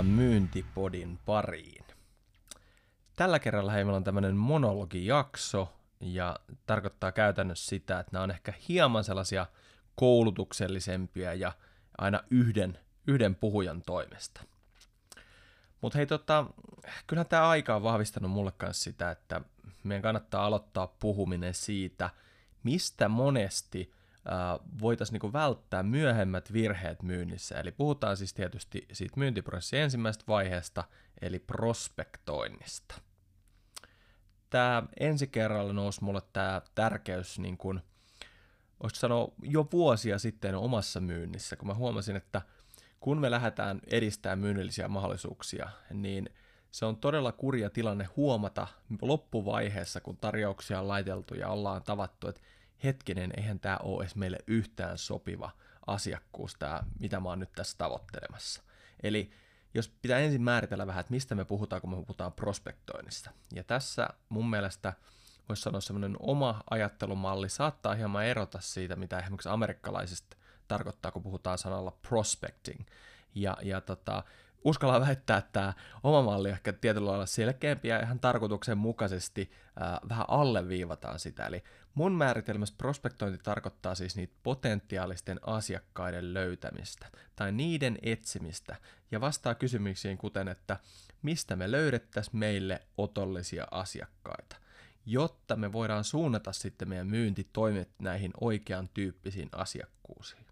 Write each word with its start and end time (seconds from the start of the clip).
Tervetuloa 0.00 0.02
Myyntipodin 0.02 1.18
pariin. 1.26 1.84
Tällä 3.16 3.38
kerralla 3.38 3.72
meillä 3.72 3.96
on 3.96 4.04
tämmöinen 4.04 4.36
monologijakso, 4.36 5.72
ja 6.00 6.36
tarkoittaa 6.66 7.12
käytännössä 7.12 7.68
sitä, 7.68 8.00
että 8.00 8.10
nämä 8.12 8.22
on 8.22 8.30
ehkä 8.30 8.52
hieman 8.68 9.04
sellaisia 9.04 9.46
koulutuksellisempia 9.94 11.34
ja 11.34 11.52
aina 11.98 12.20
yhden, 12.30 12.78
yhden 13.06 13.34
puhujan 13.34 13.82
toimesta. 13.82 14.42
Mutta 15.80 15.98
hei, 15.98 16.06
tota, 16.06 16.46
kyllähän 17.06 17.28
tämä 17.28 17.48
aika 17.48 17.76
on 17.76 17.82
vahvistanut 17.82 18.30
mulle 18.30 18.52
kanssa 18.52 18.84
sitä, 18.84 19.10
että 19.10 19.40
meidän 19.84 20.02
kannattaa 20.02 20.46
aloittaa 20.46 20.86
puhuminen 20.86 21.54
siitä, 21.54 22.10
mistä 22.62 23.08
monesti 23.08 23.92
voitaisiin 24.80 25.12
niinku 25.12 25.32
välttää 25.32 25.82
myöhemmät 25.82 26.52
virheet 26.52 27.02
myynnissä. 27.02 27.60
Eli 27.60 27.72
puhutaan 27.72 28.16
siis 28.16 28.34
tietysti 28.34 28.86
siitä 28.92 29.14
myyntiprosessin 29.16 29.80
ensimmäisestä 29.80 30.24
vaiheesta, 30.28 30.84
eli 31.22 31.38
prospektoinnista. 31.38 32.94
Tämä 34.50 34.82
ensi 35.00 35.26
kerralla 35.26 35.72
nousi 35.72 36.04
mulle 36.04 36.22
tämä 36.32 36.62
tärkeys 36.74 37.38
niin 37.38 37.56
kuin, 37.56 37.80
sanoa, 38.94 39.28
jo 39.42 39.68
vuosia 39.72 40.18
sitten 40.18 40.54
omassa 40.54 41.00
myynnissä, 41.00 41.56
kun 41.56 41.68
mä 41.68 41.74
huomasin, 41.74 42.16
että 42.16 42.42
kun 43.00 43.18
me 43.18 43.30
lähdetään 43.30 43.80
edistämään 43.86 44.38
myynnillisiä 44.38 44.88
mahdollisuuksia, 44.88 45.68
niin 45.92 46.30
se 46.70 46.86
on 46.86 46.96
todella 46.96 47.32
kurja 47.32 47.70
tilanne 47.70 48.08
huomata 48.16 48.66
loppuvaiheessa, 49.02 50.00
kun 50.00 50.16
tarjouksia 50.16 50.80
on 50.80 50.88
laiteltu 50.88 51.34
ja 51.34 51.48
ollaan 51.48 51.82
tavattu, 51.82 52.28
että 52.28 52.40
hetkinen, 52.84 53.30
eihän 53.36 53.60
tämä 53.60 53.78
ole 53.82 54.02
edes 54.02 54.16
meille 54.16 54.38
yhtään 54.46 54.98
sopiva 54.98 55.50
asiakkuus, 55.86 56.54
tämä, 56.58 56.80
mitä 57.00 57.20
mä 57.20 57.28
oon 57.28 57.38
nyt 57.38 57.52
tässä 57.52 57.78
tavoittelemassa. 57.78 58.62
Eli 59.02 59.30
jos 59.74 59.88
pitää 60.02 60.18
ensin 60.18 60.42
määritellä 60.42 60.86
vähän, 60.86 61.00
että 61.00 61.12
mistä 61.12 61.34
me 61.34 61.44
puhutaan, 61.44 61.80
kun 61.80 61.90
me 61.90 61.96
puhutaan 61.96 62.32
prospektoinnista. 62.32 63.30
Ja 63.54 63.64
tässä 63.64 64.08
mun 64.28 64.50
mielestä 64.50 64.92
voisi 65.48 65.62
sanoa 65.62 65.80
semmoinen 65.80 66.16
oma 66.20 66.62
ajattelumalli 66.70 67.48
saattaa 67.48 67.94
hieman 67.94 68.24
erota 68.24 68.58
siitä, 68.60 68.96
mitä 68.96 69.18
esimerkiksi 69.18 69.48
amerikkalaisista 69.48 70.36
tarkoittaa, 70.68 71.12
kun 71.12 71.22
puhutaan 71.22 71.58
sanalla 71.58 71.98
prospecting. 72.08 72.80
Ja, 73.34 73.56
ja 73.62 73.80
tota, 73.80 74.22
uskallan 74.64 75.00
väittää, 75.00 75.38
että 75.38 75.50
tämä 75.52 75.72
oma 76.02 76.22
malli 76.22 76.48
on 76.48 76.54
ehkä 76.54 76.72
tietyllä 76.72 77.10
lailla 77.10 77.26
selkeämpi 77.26 77.88
ja 77.88 78.00
ihan 78.00 78.20
tarkoituksenmukaisesti 78.20 79.50
ää, 79.80 79.98
vähän 80.08 80.24
alleviivataan 80.28 81.18
sitä. 81.18 81.46
Eli 81.46 81.64
mun 81.94 82.12
määritelmässä 82.12 82.74
prospektointi 82.78 83.38
tarkoittaa 83.42 83.94
siis 83.94 84.16
niitä 84.16 84.34
potentiaalisten 84.42 85.40
asiakkaiden 85.42 86.34
löytämistä 86.34 87.06
tai 87.36 87.52
niiden 87.52 87.98
etsimistä 88.02 88.76
ja 89.10 89.20
vastaa 89.20 89.54
kysymyksiin 89.54 90.18
kuten, 90.18 90.48
että 90.48 90.76
mistä 91.22 91.56
me 91.56 91.70
löydettäisiin 91.70 92.36
meille 92.38 92.80
otollisia 92.96 93.66
asiakkaita 93.70 94.56
jotta 95.06 95.56
me 95.56 95.72
voidaan 95.72 96.04
suunnata 96.04 96.52
sitten 96.52 96.88
meidän 96.88 97.06
myyntitoimet 97.06 97.90
näihin 97.98 98.32
oikean 98.40 98.88
tyyppisiin 98.94 99.48
asiakkuusiin. 99.52 100.46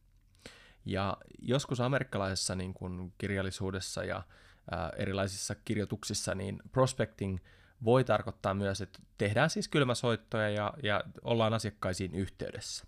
Ja 0.84 1.16
joskus 1.38 1.80
amerikkalaisessa 1.80 2.54
niin 2.54 2.74
kuin 2.74 3.12
kirjallisuudessa 3.18 4.04
ja 4.04 4.22
ää, 4.70 4.92
erilaisissa 4.96 5.54
kirjoituksissa, 5.54 6.34
niin 6.34 6.62
prospecting 6.72 7.38
voi 7.84 8.04
tarkoittaa 8.04 8.54
myös, 8.54 8.80
että 8.80 8.98
tehdään 9.18 9.50
siis 9.50 9.68
kylmäsoittoja 9.68 10.48
ja, 10.48 10.74
ja 10.82 11.02
ollaan 11.24 11.54
asiakkaisiin 11.54 12.14
yhteydessä. 12.14 12.84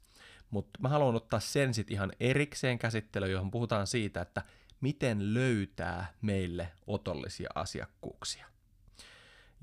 Mutta 0.51 0.81
mä 0.83 0.89
haluan 0.89 1.15
ottaa 1.15 1.41
sen 1.41 1.75
sitten 1.75 1.95
ihan 1.95 2.13
erikseen 2.21 2.79
käsittelyyn, 2.79 3.33
johon 3.33 3.51
puhutaan 3.51 3.87
siitä, 3.87 4.21
että 4.21 4.43
miten 4.81 5.35
löytää 5.35 6.13
meille 6.23 6.73
otollisia 6.87 7.51
asiakkuuksia. 7.55 8.47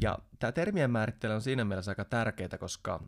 Ja 0.01 0.19
tämä 0.39 0.51
termien 0.51 0.91
määrittely 0.91 1.33
on 1.33 1.41
siinä 1.41 1.65
mielessä 1.65 1.91
aika 1.91 2.05
tärkeää, 2.05 2.57
koska 2.59 3.03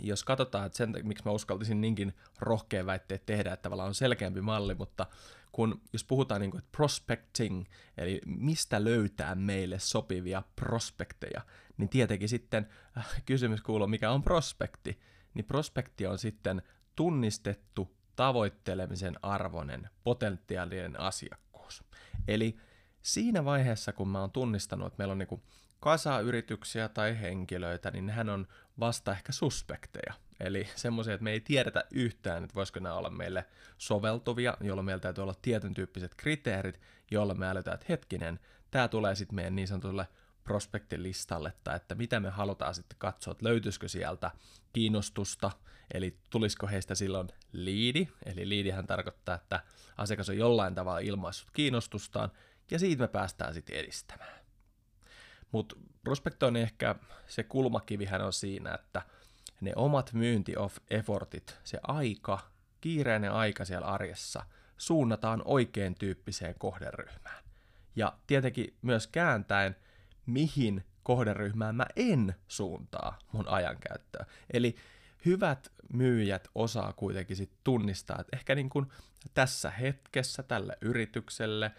jos 0.00 0.24
katsotaan, 0.24 0.66
että 0.66 0.78
sen, 0.78 0.94
miksi 1.02 1.24
mä 1.24 1.30
uskaltisin 1.30 1.80
niinkin 1.80 2.14
rohkean 2.38 2.86
väitteet 2.86 3.26
tehdä, 3.26 3.52
että 3.52 3.62
tavallaan 3.62 3.88
on 3.88 3.94
selkeämpi 3.94 4.40
malli, 4.40 4.74
mutta 4.74 5.06
kun 5.52 5.80
jos 5.92 6.04
puhutaan 6.04 6.40
niin 6.40 6.50
kuin, 6.50 6.58
että 6.58 6.76
prospecting, 6.76 7.64
eli 7.96 8.20
mistä 8.26 8.84
löytää 8.84 9.34
meille 9.34 9.78
sopivia 9.78 10.42
prospekteja, 10.56 11.40
niin 11.76 11.88
tietenkin 11.88 12.28
sitten 12.28 12.68
äh, 12.98 13.22
kysymys 13.26 13.60
kuuluu, 13.60 13.86
mikä 13.86 14.10
on 14.10 14.22
prospekti, 14.22 15.00
niin 15.34 15.44
prospekti 15.44 16.06
on 16.06 16.18
sitten 16.18 16.62
tunnistettu 16.96 17.96
tavoittelemisen 18.16 19.14
arvoinen 19.22 19.90
potentiaalinen 20.04 21.00
asiakkuus. 21.00 21.84
Eli 22.28 22.56
siinä 23.02 23.44
vaiheessa, 23.44 23.92
kun 23.92 24.08
mä 24.08 24.20
oon 24.20 24.30
tunnistanut, 24.30 24.86
että 24.86 24.98
meillä 24.98 25.12
on 25.12 25.18
niin 25.18 25.42
kasa 25.80 26.20
yrityksiä 26.20 26.88
tai 26.88 27.20
henkilöitä, 27.20 27.90
niin 27.90 28.06
nehän 28.06 28.28
on 28.28 28.46
vasta 28.80 29.12
ehkä 29.12 29.32
suspekteja. 29.32 30.14
Eli 30.40 30.68
semmoisia, 30.74 31.14
että 31.14 31.24
me 31.24 31.30
ei 31.30 31.40
tiedetä 31.40 31.84
yhtään, 31.90 32.44
että 32.44 32.54
voisiko 32.54 32.80
nämä 32.80 32.94
olla 32.94 33.10
meille 33.10 33.44
soveltuvia, 33.78 34.56
jolloin 34.60 34.84
meillä 34.84 35.00
täytyy 35.00 35.22
olla 35.22 35.34
tietyn 35.42 35.74
tyyppiset 35.74 36.14
kriteerit, 36.14 36.80
joilla 37.10 37.34
me 37.34 37.48
älytään, 37.48 37.74
että 37.74 37.86
hetkinen, 37.88 38.40
tämä 38.70 38.88
tulee 38.88 39.14
sitten 39.14 39.34
meidän 39.36 39.56
niin 39.56 39.68
sanotulle 39.68 40.08
prospektilistalle, 40.44 41.52
tai 41.64 41.76
että 41.76 41.94
mitä 41.94 42.20
me 42.20 42.30
halutaan 42.30 42.74
sitten 42.74 42.98
katsoa, 42.98 43.32
että 43.32 43.44
löytyisikö 43.44 43.88
sieltä 43.88 44.30
kiinnostusta, 44.72 45.50
eli 45.94 46.18
tulisiko 46.30 46.66
heistä 46.66 46.94
silloin 46.94 47.28
liidi, 47.52 48.08
eli 48.26 48.48
liidihän 48.48 48.86
tarkoittaa, 48.86 49.34
että 49.34 49.62
asiakas 49.96 50.28
on 50.28 50.38
jollain 50.38 50.74
tavalla 50.74 50.98
ilmaissut 50.98 51.50
kiinnostustaan, 51.50 52.30
ja 52.70 52.78
siitä 52.78 53.02
me 53.02 53.08
päästään 53.08 53.54
sitten 53.54 53.76
edistämään. 53.76 54.38
Mutta 55.52 55.76
prospektoinnin 56.04 56.62
ehkä 56.62 56.94
se 57.26 57.42
kulmakivihän 57.42 58.22
on 58.22 58.32
siinä, 58.32 58.74
että 58.74 59.02
ne 59.60 59.72
omat 59.76 60.12
myynti-effortit, 60.12 61.58
se 61.64 61.80
aika, 61.82 62.38
kiireinen 62.80 63.32
aika 63.32 63.64
siellä 63.64 63.86
arjessa, 63.86 64.44
suunnataan 64.76 65.42
oikein 65.44 65.94
tyyppiseen 65.94 66.54
kohderyhmään. 66.58 67.44
Ja 67.96 68.18
tietenkin 68.26 68.76
myös 68.82 69.06
kääntäen, 69.06 69.76
mihin 70.26 70.84
kohderyhmään 71.02 71.74
mä 71.74 71.86
en 71.96 72.34
suuntaa 72.48 73.18
mun 73.32 73.48
ajankäyttöä. 73.48 74.26
Eli 74.52 74.76
hyvät 75.24 75.72
myyjät 75.92 76.48
osaa 76.54 76.92
kuitenkin 76.92 77.36
sit 77.36 77.52
tunnistaa, 77.64 78.20
että 78.20 78.36
ehkä 78.36 78.54
niin 78.54 78.70
kuin 78.70 78.86
tässä 79.34 79.70
hetkessä 79.70 80.42
tälle 80.42 80.78
yritykselle, 80.80 81.72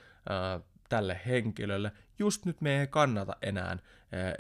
tälle 0.90 1.22
henkilölle, 1.26 1.92
just 2.20 2.46
nyt 2.46 2.62
me 2.62 2.80
ei 2.80 2.88
kannata 2.88 3.36
enää 3.42 3.78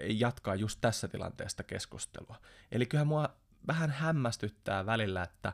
jatkaa 0.07 0.55
just 0.55 0.77
tässä 0.81 1.07
tilanteesta 1.07 1.63
keskustelua. 1.63 2.35
Eli 2.71 2.85
kyllä 2.85 3.05
mua 3.05 3.29
vähän 3.67 3.89
hämmästyttää 3.89 4.85
välillä, 4.85 5.23
että 5.23 5.53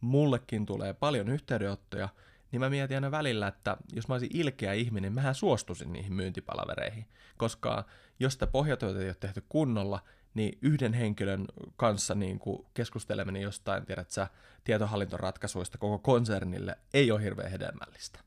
mullekin 0.00 0.66
tulee 0.66 0.94
paljon 0.94 1.28
yhteydenottoja, 1.28 2.08
niin 2.52 2.60
mä 2.60 2.70
mietin 2.70 2.96
aina 2.96 3.10
välillä, 3.10 3.48
että 3.48 3.76
jos 3.92 4.08
mä 4.08 4.14
olisin 4.14 4.30
ilkeä 4.32 4.72
ihminen, 4.72 5.12
mähän 5.12 5.34
suostuisin 5.34 5.92
niihin 5.92 6.12
myyntipalavereihin, 6.12 7.06
koska 7.36 7.84
jos 8.20 8.32
sitä 8.32 8.46
pohjatyötä 8.46 8.98
ei 9.00 9.08
ole 9.08 9.16
tehty 9.20 9.44
kunnolla, 9.48 10.02
niin 10.34 10.58
yhden 10.62 10.92
henkilön 10.92 11.44
kanssa 11.76 12.14
niin 12.14 12.38
kuin 12.38 12.66
keskusteleminen 12.74 13.42
jostain, 13.42 13.86
tiedät 13.86 14.10
sä, 14.10 14.28
tietohallintoratkaisuista 14.64 15.78
koko 15.78 15.98
konsernille 15.98 16.78
ei 16.94 17.10
ole 17.10 17.22
hirveän 17.22 17.50
hedelmällistä. 17.50 18.20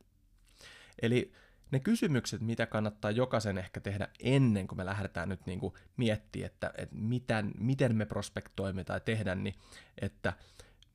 Eli 1.01 1.33
ne 1.71 1.79
kysymykset, 1.79 2.41
mitä 2.41 2.65
kannattaa 2.65 3.11
jokaisen 3.11 3.57
ehkä 3.57 3.79
tehdä 3.79 4.07
ennen 4.19 4.67
kuin 4.67 4.77
me 4.77 4.85
lähdetään 4.85 5.29
nyt 5.29 5.45
niin 5.45 5.59
kuin 5.59 5.73
miettimään, 5.97 6.45
että, 6.45 6.73
että 6.77 6.95
miten, 6.95 7.51
miten 7.57 7.95
me 7.95 8.05
prospektoimme 8.05 8.83
tai 8.83 9.01
tehdä, 9.05 9.35
niin 9.35 9.55
että 10.01 10.33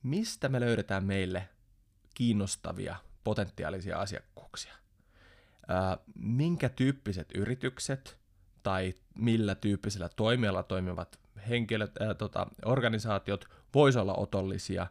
mistä 0.02 0.48
me 0.48 0.60
löydetään 0.60 1.04
meille 1.04 1.48
kiinnostavia 2.14 2.96
potentiaalisia 3.24 3.98
asiakkuuksia. 3.98 4.74
Ää, 5.68 5.98
minkä 6.14 6.68
tyyppiset 6.68 7.28
yritykset 7.34 8.18
tai 8.62 8.94
millä 9.18 9.54
tyyppisellä 9.54 10.08
toimialalla 10.16 10.62
toimivat 10.62 11.20
henkilöt, 11.48 11.92
ää, 12.00 12.14
tota, 12.14 12.46
organisaatiot 12.64 13.44
voisivat 13.74 14.02
olla 14.02 14.14
otollisia 14.14 14.86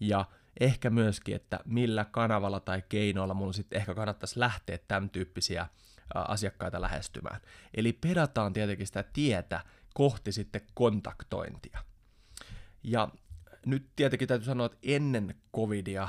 ja 0.00 0.24
ehkä 0.60 0.90
myöskin, 0.90 1.36
että 1.36 1.60
millä 1.64 2.04
kanavalla 2.04 2.60
tai 2.60 2.82
keinoilla 2.88 3.34
mun 3.34 3.54
sitten 3.54 3.76
ehkä 3.76 3.94
kannattaisi 3.94 4.40
lähteä 4.40 4.78
tämän 4.88 5.10
tyyppisiä 5.10 5.66
asiakkaita 6.14 6.80
lähestymään. 6.80 7.40
Eli 7.74 7.92
pedataan 7.92 8.52
tietenkin 8.52 8.86
sitä 8.86 9.02
tietä 9.02 9.60
kohti 9.94 10.32
sitten 10.32 10.60
kontaktointia. 10.74 11.78
Ja 12.82 13.08
nyt 13.66 13.86
tietenkin 13.96 14.28
täytyy 14.28 14.46
sanoa, 14.46 14.66
että 14.66 14.78
ennen 14.82 15.34
covidia 15.56 16.08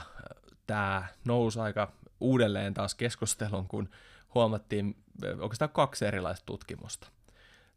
tämä 0.68 1.08
nousi 1.26 1.60
aika 1.60 1.94
uudelleen 2.20 2.74
taas 2.74 2.96
keskustelun, 2.96 3.68
kun 3.68 3.90
huomattiin 4.36 5.04
oikeastaan 5.40 5.72
kaksi 5.72 6.06
erilaista 6.06 6.46
tutkimusta. 6.46 7.08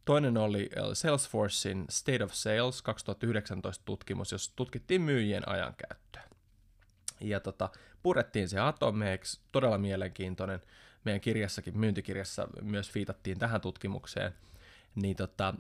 Toinen 0.05 0.37
oli 0.37 0.71
Salesforcein 0.93 1.85
State 1.91 2.25
of 2.25 2.33
Sales 2.33 2.83
2019 2.83 3.85
tutkimus, 3.85 4.33
jossa 4.33 4.53
tutkittiin 4.57 5.03
myyjien 5.03 5.49
ajankäyttöä. 5.49 6.23
Ja 7.21 7.41
tota, 7.41 7.69
purettiin 8.03 8.49
se 8.49 8.59
atomeiksi, 8.59 9.41
todella 9.53 9.79
mielenkiintoinen. 9.79 10.61
meidän 11.05 11.21
kirjassakin, 11.21 11.79
myyntikirjassa 11.79 12.49
myös 12.63 12.95
viitattiin 12.95 13.39
tähän 13.39 13.61
tutkimukseen, 13.61 14.35
niin 14.95 15.17
tota, 15.17 15.55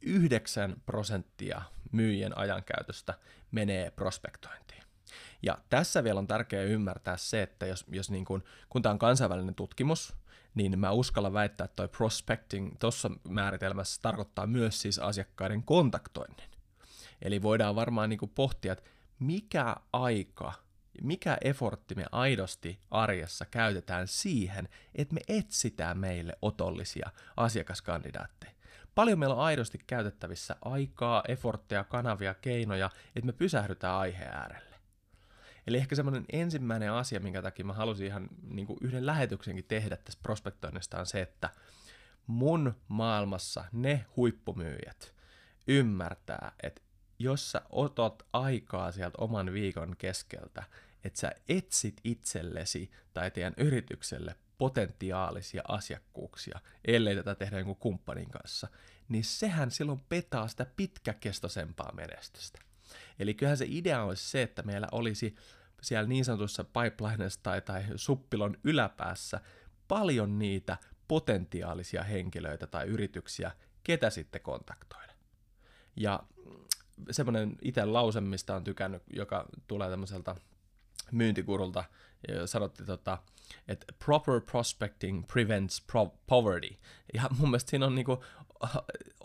9 0.00 0.76
prosenttia 0.86 1.62
myyjien 1.92 2.38
ajankäytöstä 2.38 3.14
menee 3.50 3.90
prospektointiin. 3.90 4.82
Ja 5.42 5.58
tässä 5.68 6.04
vielä 6.04 6.20
on 6.20 6.26
tärkeää 6.26 6.62
ymmärtää 6.62 7.16
se, 7.16 7.42
että 7.42 7.66
jos, 7.66 7.84
jos 7.90 8.10
niin 8.10 8.24
kun, 8.24 8.44
kun 8.68 8.82
tämä 8.82 8.92
on 8.92 8.98
kansainvälinen 8.98 9.54
tutkimus, 9.54 10.14
niin 10.54 10.78
mä 10.78 10.90
uskallan 10.90 11.32
väittää, 11.32 11.64
että 11.64 11.76
toi 11.76 11.88
prospecting 11.88 12.76
tuossa 12.78 13.10
määritelmässä 13.28 14.02
tarkoittaa 14.02 14.46
myös 14.46 14.82
siis 14.82 14.98
asiakkaiden 14.98 15.62
kontaktoinnin. 15.62 16.50
Eli 17.22 17.42
voidaan 17.42 17.74
varmaan 17.74 18.08
niin 18.08 18.18
kuin 18.18 18.32
pohtia, 18.34 18.72
että 18.72 18.84
mikä 19.18 19.76
aika, 19.92 20.52
mikä 21.02 21.38
effortti 21.40 21.94
me 21.94 22.04
aidosti 22.12 22.78
arjessa 22.90 23.44
käytetään 23.44 24.08
siihen, 24.08 24.68
että 24.94 25.14
me 25.14 25.20
etsitään 25.28 25.98
meille 25.98 26.32
otollisia 26.42 27.10
asiakaskandidaatteja. 27.36 28.52
Paljon 28.94 29.18
meillä 29.18 29.34
on 29.34 29.40
aidosti 29.40 29.78
käytettävissä 29.86 30.56
aikaa, 30.62 31.22
effortteja, 31.28 31.84
kanavia, 31.84 32.34
keinoja, 32.34 32.90
että 33.16 33.26
me 33.26 33.32
pysähdytään 33.32 33.94
aiheen 33.94 34.34
äärelle. 34.34 34.70
Eli 35.66 35.76
ehkä 35.76 35.94
semmoinen 35.94 36.24
ensimmäinen 36.32 36.92
asia, 36.92 37.20
minkä 37.20 37.42
takia 37.42 37.64
mä 37.64 37.72
halusin 37.72 38.06
ihan 38.06 38.28
niin 38.42 38.66
kuin 38.66 38.78
yhden 38.82 39.06
lähetyksenkin 39.06 39.64
tehdä 39.68 39.96
tästä 39.96 40.22
prospektoinnista 40.22 40.98
on 40.98 41.06
se, 41.06 41.20
että 41.20 41.50
mun 42.26 42.74
maailmassa 42.88 43.64
ne 43.72 44.04
huippumyyjät 44.16 45.14
ymmärtää, 45.68 46.52
että 46.62 46.82
jos 47.20 47.52
sä 47.52 47.62
otat 47.70 48.22
aikaa 48.32 48.92
sieltä 48.92 49.18
oman 49.18 49.52
viikon 49.52 49.96
keskeltä, 49.98 50.62
että 51.04 51.20
sä 51.20 51.32
etsit 51.48 52.00
itsellesi 52.04 52.90
tai 53.14 53.30
teidän 53.30 53.54
yritykselle 53.56 54.34
potentiaalisia 54.58 55.62
asiakkuuksia, 55.68 56.60
ellei 56.84 57.16
tätä 57.16 57.34
tehdä 57.34 57.58
jonkun 57.58 57.76
kumppanin 57.76 58.30
kanssa, 58.30 58.68
niin 59.08 59.24
sehän 59.24 59.70
silloin 59.70 60.00
petaa 60.08 60.48
sitä 60.48 60.66
pitkäkestoisempaa 60.76 61.92
menestystä. 61.92 62.58
Eli 63.18 63.34
kyllähän 63.34 63.56
se 63.56 63.66
idea 63.68 64.02
olisi 64.04 64.30
se, 64.30 64.42
että 64.42 64.62
meillä 64.62 64.88
olisi 64.92 65.34
siellä 65.82 66.08
niin 66.08 66.24
sanotussa 66.24 66.64
pipelineissa 66.64 67.40
tai, 67.42 67.62
tai 67.62 67.84
suppilon 67.96 68.56
yläpäässä 68.64 69.40
paljon 69.88 70.38
niitä 70.38 70.76
potentiaalisia 71.08 72.02
henkilöitä 72.02 72.66
tai 72.66 72.86
yrityksiä, 72.86 73.50
ketä 73.84 74.10
sitten 74.10 74.40
kontaktoida. 74.40 75.12
Ja 75.96 76.22
semmoinen 77.10 77.56
itse 77.62 77.84
lause, 77.84 78.20
mistä 78.20 78.54
on 78.54 78.64
tykännyt, 78.64 79.02
joka 79.12 79.46
tulee 79.66 79.90
tämmöiseltä 79.90 80.36
myyntikurulta, 81.12 81.84
sanotti 82.46 82.84
tota, 82.84 83.18
että 83.68 83.86
proper 84.04 84.40
prospecting 84.40 85.26
prevents 85.26 85.80
pro- 85.80 86.14
poverty. 86.26 86.76
Ja 87.14 87.22
mun 87.38 87.50
mielestä 87.50 87.70
siinä 87.70 87.86
on 87.86 87.94
niinku 87.94 88.24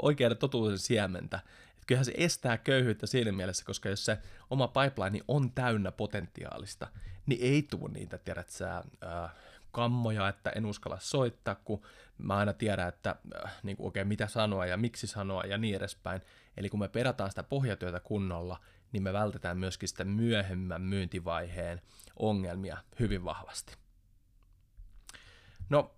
oikea 0.01 0.35
totuuden 0.35 0.79
siementä. 0.79 1.39
Et 1.77 1.85
kyllähän 1.87 2.05
se 2.05 2.13
estää 2.17 2.57
köyhyyttä 2.57 3.07
siinä 3.07 3.31
mielessä, 3.31 3.65
koska 3.65 3.89
jos 3.89 4.05
se 4.05 4.17
oma 4.49 4.67
pipeline 4.67 5.23
on 5.27 5.51
täynnä 5.51 5.91
potentiaalista, 5.91 6.87
niin 7.25 7.41
ei 7.41 7.63
tule 7.63 7.91
niitä, 7.91 8.17
tiedät 8.17 8.49
sä, 8.49 8.77
äh, 8.77 9.31
kammoja, 9.71 10.29
että 10.29 10.49
en 10.49 10.65
uskalla 10.65 10.97
soittaa, 10.99 11.55
kun 11.55 11.81
mä 12.17 12.35
aina 12.35 12.53
tiedän, 12.53 12.87
että 12.87 13.15
äh, 13.45 13.55
niin 13.63 13.77
kuin, 13.77 13.87
okay, 13.87 14.03
mitä 14.03 14.27
sanoa 14.27 14.65
ja 14.65 14.77
miksi 14.77 15.07
sanoa 15.07 15.43
ja 15.43 15.57
niin 15.57 15.75
edespäin. 15.75 16.21
Eli 16.57 16.69
kun 16.69 16.79
me 16.79 16.87
perataan 16.87 17.29
sitä 17.29 17.43
pohjatyötä 17.43 17.99
kunnolla, 17.99 18.59
niin 18.91 19.03
me 19.03 19.13
vältetään 19.13 19.57
myöskin 19.57 19.89
sitä 19.89 20.03
myöhemmän 20.03 20.81
myyntivaiheen 20.81 21.81
ongelmia 22.19 22.77
hyvin 22.99 23.23
vahvasti. 23.25 23.73
No, 25.69 25.95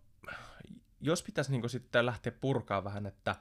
jos 1.01 1.23
pitäisi 1.23 1.51
niin 1.51 1.69
sitten 1.69 2.05
lähteä 2.05 2.31
purkaa 2.31 2.83
vähän, 2.83 3.05
että 3.05 3.35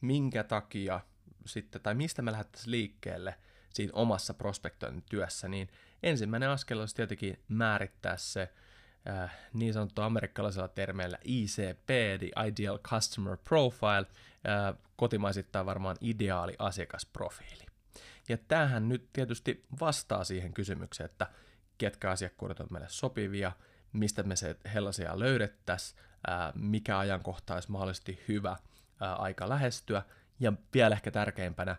minkä 0.00 0.44
takia 0.44 1.00
sitten, 1.46 1.80
tai 1.82 1.94
mistä 1.94 2.22
me 2.22 2.32
lähdettäisiin 2.32 2.70
liikkeelle 2.70 3.34
siinä 3.70 3.92
omassa 3.94 4.34
prospektointityössä, 4.34 5.48
niin 5.48 5.68
ensimmäinen 6.02 6.48
askel 6.48 6.78
olisi 6.78 6.94
tietenkin 6.94 7.42
määrittää 7.48 8.16
se 8.16 8.52
äh, 9.08 9.36
niin 9.52 9.72
sanottu 9.72 10.02
amerikkalaisella 10.02 10.68
termeillä 10.68 11.18
ICP, 11.24 11.86
the 12.18 12.46
Ideal 12.46 12.78
Customer 12.78 13.36
Profile, 13.48 14.06
äh, 14.48 14.74
kotimaisittain 14.96 15.66
varmaan 15.66 15.96
ideaali 16.00 16.54
asiakasprofiili. 16.58 17.66
Ja 18.28 18.38
tämähän 18.48 18.88
nyt 18.88 19.08
tietysti 19.12 19.64
vastaa 19.80 20.24
siihen 20.24 20.54
kysymykseen, 20.54 21.10
että 21.10 21.26
ketkä 21.78 22.10
asiakkuudet 22.10 22.60
on 22.60 22.66
meille 22.70 22.88
sopivia, 22.88 23.52
mistä 23.92 24.22
me 24.22 24.36
se 24.36 24.56
hellaisia 24.74 25.18
löydettäisiin, 25.18 26.00
mikä 26.54 26.98
ajankohta 26.98 27.54
olisi 27.54 27.70
mahdollisesti 27.70 28.24
hyvä 28.28 28.56
aika 29.00 29.48
lähestyä, 29.48 30.02
ja 30.40 30.52
vielä 30.74 30.94
ehkä 30.94 31.10
tärkeimpänä, 31.10 31.76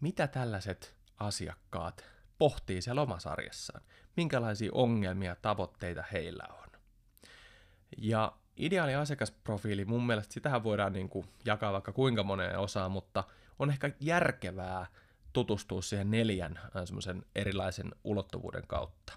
mitä 0.00 0.26
tällaiset 0.26 0.94
asiakkaat 1.18 2.04
pohtii 2.40 2.82
siellä 2.82 3.02
omassa 3.02 3.30
arjessaan, 3.30 3.82
minkälaisia 4.16 4.70
ongelmia, 4.74 5.36
tavoitteita 5.42 6.04
heillä 6.12 6.44
on. 6.50 6.68
Ja 7.98 8.32
ideaali 8.56 8.94
asiakasprofiili, 8.94 9.84
mun 9.84 10.06
mielestä 10.06 10.34
sitähän 10.34 10.64
voidaan 10.64 10.92
niin 10.92 11.08
kuin 11.08 11.26
jakaa 11.44 11.72
vaikka 11.72 11.92
kuinka 11.92 12.22
moneen 12.22 12.58
osaan, 12.58 12.90
mutta 12.90 13.24
on 13.58 13.70
ehkä 13.70 13.90
järkevää 14.00 14.86
tutustua 15.32 15.82
siihen 15.82 16.10
neljän 16.10 16.60
semmoisen 16.84 17.22
erilaisen 17.34 17.94
ulottuvuuden 18.04 18.66
kautta. 18.66 19.12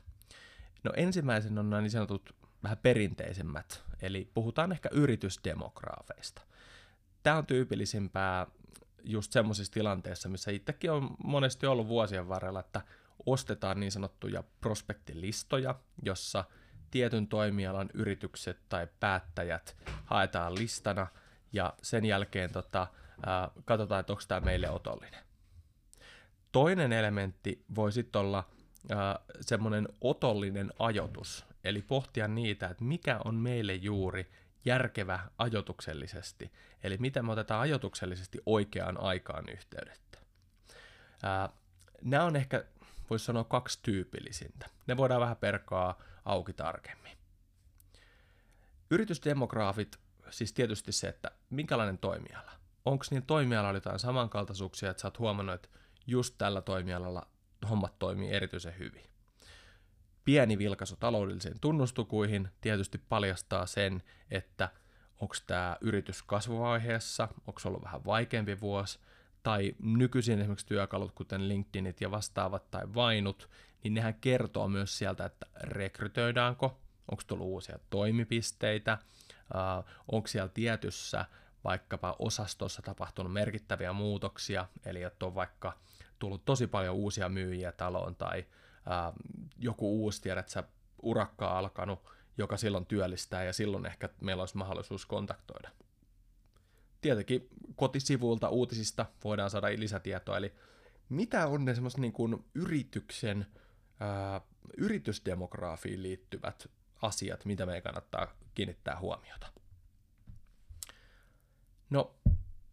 No 0.84 0.92
ensimmäisen 0.96 1.60
on 1.60 1.70
nämä 1.70 1.82
niin 1.82 1.92
sanotut 1.92 2.36
vähän 2.64 2.78
perinteisemmät, 2.78 3.84
eli 4.02 4.32
puhutaan 4.34 4.72
ehkä 4.72 4.90
yritysdemograafeista. 4.92 6.42
Tämä 7.24 7.38
on 7.38 7.46
tyypillisimpää 7.46 8.48
just 9.04 9.32
semmoisissa 9.32 9.74
tilanteissa, 9.74 10.30
missä 10.30 10.52
itsekin 10.52 10.92
on 10.92 11.16
monesti 11.24 11.66
ollut 11.66 11.88
vuosien 11.88 12.30
varrella, 12.30 12.60
että 12.60 12.82
ostetaan 13.26 13.80
niin 13.80 13.92
sanottuja 13.92 14.44
prospektilistoja, 14.62 15.76
jossa 16.04 16.46
tietyn 16.92 17.28
toimialan 17.28 17.90
yritykset 17.94 18.60
tai 18.70 18.88
päättäjät 19.00 19.78
haetaan 20.06 20.56
listana 20.56 21.08
ja 21.54 21.74
sen 21.82 22.06
jälkeen 22.06 22.52
tota, 22.52 22.88
ää, 23.26 23.52
katsotaan, 23.66 24.00
että 24.00 24.14
onko 24.14 24.24
tämä 24.28 24.42
meille 24.42 24.70
otollinen. 24.70 25.24
Toinen 26.52 26.94
elementti 26.94 27.66
voi 27.76 27.92
sitten 27.92 28.22
olla 28.22 28.50
semmoinen 29.42 29.88
otollinen 30.02 30.74
ajoitus, 30.80 31.46
eli 31.64 31.82
pohtia 31.82 32.28
niitä, 32.28 32.68
että 32.68 32.84
mikä 32.84 33.20
on 33.26 33.36
meille 33.36 33.74
juuri 33.74 34.32
järkevä 34.66 35.20
ajotuksellisesti, 35.38 36.52
eli 36.84 36.98
miten 36.98 37.26
me 37.26 37.32
otetaan 37.32 37.62
ajotuksellisesti 37.62 38.40
oikeaan 38.46 39.00
aikaan 39.00 39.50
yhteydettä. 39.50 40.20
Ää, 41.24 41.50
nämä 42.02 42.24
on 42.24 42.36
ehkä, 42.36 42.66
voisi 43.10 43.26
sanoa, 43.26 43.44
kaksi 43.44 43.80
tyypillisintä. 43.82 44.70
Ne 44.88 44.98
voidaan 44.98 45.22
vähän 45.22 45.38
perkaa 45.38 45.98
auki 46.26 46.54
tarkemmin. 46.54 47.18
Yritysdemograafit, 48.92 50.00
siis 50.30 50.54
tietysti 50.54 50.92
se, 50.92 51.08
että 51.08 51.32
minkälainen 51.50 51.98
toimiala. 51.98 52.52
Onko 52.86 53.06
niin 53.12 53.26
toimialalla 53.26 53.78
jotain 53.78 54.00
samankaltaisuuksia, 54.00 54.92
että 54.92 55.02
sä 55.02 55.08
oot 55.08 55.20
huomannut, 55.20 55.56
että 55.56 55.70
just 56.08 56.36
tällä 56.38 56.62
toimialalla 56.62 57.28
hommat 57.70 58.00
toimii 58.00 58.32
erityisen 58.32 58.78
hyvin. 58.80 59.04
Pieni 60.26 60.58
vilkaisu 60.58 60.96
taloudellisiin 60.96 61.60
tunnustukuihin 61.62 62.50
tietysti 62.62 62.98
paljastaa 62.98 63.66
sen, 63.66 64.04
että 64.32 64.70
onko 65.22 65.36
tämä 65.48 65.78
yritys 65.82 66.24
kasvuvaiheessa, 66.24 67.28
onko 67.48 67.62
ollut 67.66 67.84
vähän 67.84 68.06
vaikeampi 68.06 68.62
vuosi, 68.62 69.00
tai 69.44 69.76
nykyisin 69.80 70.40
esimerkiksi 70.40 70.66
työkalut, 70.66 71.12
kuten 71.12 71.48
LinkedInit 71.48 72.02
ja 72.02 72.12
vastaavat 72.12 72.72
tai 72.72 72.82
vainut, 72.96 73.50
niin 73.84 73.94
nehän 73.94 74.14
kertoo 74.14 74.68
myös 74.68 74.98
sieltä, 74.98 75.26
että 75.26 75.46
rekrytoidaanko, 75.64 76.80
onko 77.12 77.24
tullut 77.28 77.48
uusia 77.48 77.80
toimipisteitä, 77.90 78.98
onko 80.12 80.28
siellä 80.28 80.50
tietyssä 80.50 81.26
vaikkapa 81.64 82.16
osastossa 82.20 82.82
tapahtunut 82.82 83.34
merkittäviä 83.34 83.94
muutoksia, 83.94 84.66
eli 84.86 85.04
että 85.04 85.26
on 85.26 85.36
vaikka 85.36 85.74
tullut 86.20 86.46
tosi 86.46 86.68
paljon 86.68 86.96
uusia 86.96 87.30
myyjiä 87.30 87.72
taloon 87.72 88.16
tai 88.16 88.46
joku 89.60 90.04
uusi, 90.04 90.22
tiedät 90.22 90.50
sä, 90.50 90.64
urakka 91.02 91.58
alkanut, 91.58 92.00
joka 92.38 92.58
silloin 92.58 92.86
työllistää 92.86 93.44
ja 93.44 93.54
silloin 93.54 93.86
ehkä 93.86 94.10
meillä 94.22 94.42
olisi 94.42 94.58
mahdollisuus 94.58 95.06
kontaktoida. 95.06 95.70
Tietenkin 97.04 97.48
kotisivuilta 97.76 98.50
uutisista 98.50 99.06
voidaan 99.24 99.50
saada 99.50 99.68
lisätietoa, 99.68 100.38
eli 100.38 100.54
mitä 101.10 101.48
on 101.48 101.66
ne 101.66 101.76
semmoiset 101.76 102.00
niin 102.00 102.14
kuin 102.14 102.46
yrityksen, 102.56 103.46
ää, 104.00 104.42
yritysdemografiin 104.78 106.04
liittyvät 106.04 106.70
asiat, 107.02 107.46
mitä 107.46 107.66
meidän 107.66 107.84
kannattaa 107.84 108.36
kiinnittää 108.56 109.00
huomiota. 109.00 109.48
No, 111.90 112.16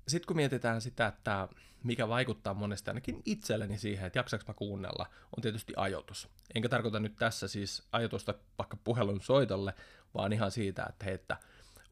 sitten 0.09 0.27
kun 0.27 0.37
mietitään 0.37 0.81
sitä, 0.81 1.07
että 1.07 1.49
mikä 1.85 2.09
vaikuttaa 2.09 2.55
monesti 2.55 2.91
ainakin 2.91 3.23
itselleni 3.25 3.79
siihen, 3.79 4.07
että 4.07 4.19
jaksaks 4.19 4.47
mä 4.47 4.55
kuunnella, 4.55 5.07
on 5.37 5.43
tietysti 5.43 5.73
ajoitus. 5.77 6.29
Enkä 6.55 6.69
tarkoita 6.69 7.01
nyt 7.01 7.17
tässä 7.17 7.49
siis 7.49 7.89
ajoitusta 7.93 8.35
vaikka 8.59 8.77
puhelun 8.85 9.21
soitolle, 9.21 9.75
vaan 10.15 10.33
ihan 10.33 10.51
siitä, 10.51 10.87
että 10.89 11.05
hei, 11.05 11.15
että 11.15 11.37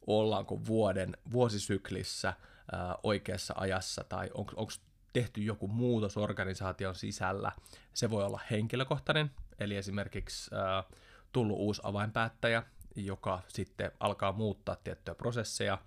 ollaanko 0.09 0.67
vuoden, 0.67 1.17
vuosisyklissä 1.33 2.35
ää, 2.73 2.97
oikeassa 3.03 3.55
ajassa 3.57 4.05
tai 4.05 4.31
onko 4.35 4.53
tehty 5.13 5.41
joku 5.41 5.69
muutos 5.69 6.17
organisaation 6.17 6.95
sisällä. 6.95 7.53
Se 7.95 8.11
voi 8.11 8.25
olla 8.25 8.41
henkilökohtainen, 8.51 9.31
eli 9.59 9.77
esimerkiksi 9.77 10.55
ää, 10.55 10.85
tullut 11.33 11.59
uusi 11.59 11.81
avainpäättäjä, 11.85 12.63
joka 12.97 13.43
sitten 13.49 13.93
alkaa 14.01 14.33
muuttaa 14.33 14.77
tiettyjä 14.77 15.15
prosesseja, 15.15 15.79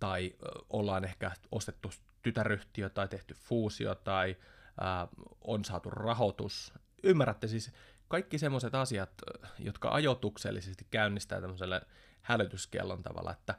tai 0.00 0.34
ollaan 0.70 1.04
ehkä 1.04 1.30
ostettu 1.50 1.90
tytäryhtiö 2.22 2.90
tai 2.90 3.08
tehty 3.08 3.34
fuusio 3.34 3.94
tai 3.94 4.36
ää, 4.80 5.08
on 5.40 5.64
saatu 5.64 5.90
rahoitus. 5.90 6.72
Ymmärrätte 7.02 7.48
siis 7.48 7.72
kaikki 8.08 8.38
semmoiset 8.38 8.74
asiat, 8.74 9.10
jotka 9.58 9.90
ajotuksellisesti 9.90 10.86
käynnistää 10.90 11.40
tämmöiselle 11.40 11.82
hälytyskellon 12.22 13.02
tavalla, 13.02 13.32
että 13.32 13.54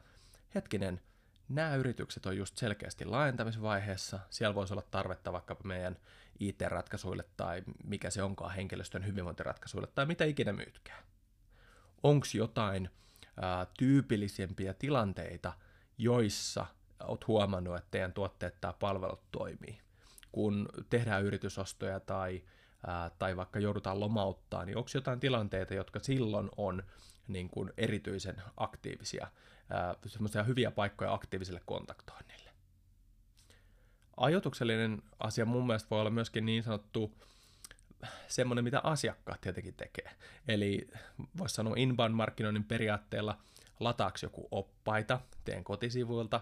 hetkinen, 0.56 1.02
nämä 1.50 1.76
yritykset 1.76 2.26
on 2.26 2.38
just 2.38 2.58
selkeästi 2.58 3.06
laajentamisvaiheessa, 3.06 4.20
siellä 4.30 4.56
voisi 4.56 4.74
olla 4.74 4.84
tarvetta 4.92 5.34
vaikka 5.34 5.58
meidän 5.64 5.98
IT-ratkaisuille 6.40 7.26
tai 7.38 7.64
mikä 7.84 8.10
se 8.10 8.24
onkaan 8.24 8.56
henkilöstön 8.56 9.06
hyvinvointiratkaisuille 9.06 9.88
tai 9.88 10.06
mitä 10.06 10.26
ikinä 10.26 10.54
myytkään. 10.54 11.04
Onko 12.04 12.28
jotain 12.34 12.90
ää, 13.42 13.68
tyypillisempiä 13.78 14.74
tilanteita, 14.74 15.54
joissa 15.98 16.66
olet 17.04 17.28
huomannut, 17.28 17.78
että 17.78 17.92
teidän 17.92 18.14
tuotteet 18.14 18.62
tai 18.62 18.74
palvelut 18.80 19.32
toimii. 19.32 19.82
Kun 20.32 20.70
tehdään 20.90 21.24
yritysostoja 21.24 22.00
tai, 22.00 22.44
ää, 22.88 23.12
tai 23.20 23.36
vaikka 23.36 23.60
joudutaan 23.60 24.00
lomauttaa, 24.00 24.66
niin 24.66 24.78
onko 24.78 24.90
jotain 24.94 25.20
tilanteita, 25.20 25.74
jotka 25.74 26.00
silloin 26.00 26.50
on 26.58 26.84
niin 27.28 27.50
kuin 27.50 27.74
erityisen 27.78 28.36
aktiivisia, 28.58 29.28
semmoisia 30.08 30.44
hyviä 30.44 30.72
paikkoja 30.72 31.14
aktiiviselle 31.14 31.62
kontaktoinnille. 31.66 32.52
Ajotuksellinen 34.18 35.02
asia 35.20 35.46
mun 35.46 35.68
mielestä 35.68 35.90
voi 35.90 36.00
olla 36.00 36.10
myöskin 36.10 36.46
niin 36.46 36.64
sanottu 36.64 37.18
semmoinen, 38.28 38.64
mitä 38.64 38.82
asiakkaat 38.84 39.42
tietenkin 39.42 39.74
tekee. 39.74 40.12
Eli 40.48 40.88
voisi 41.38 41.56
sanoa 41.56 41.76
inbound-markkinoinnin 41.76 42.64
periaatteella 42.64 43.38
lataaks 43.80 44.24
joku 44.24 44.48
oppaita 44.52 45.20
teidän 45.46 45.64
kotisivuilta. 45.64 46.42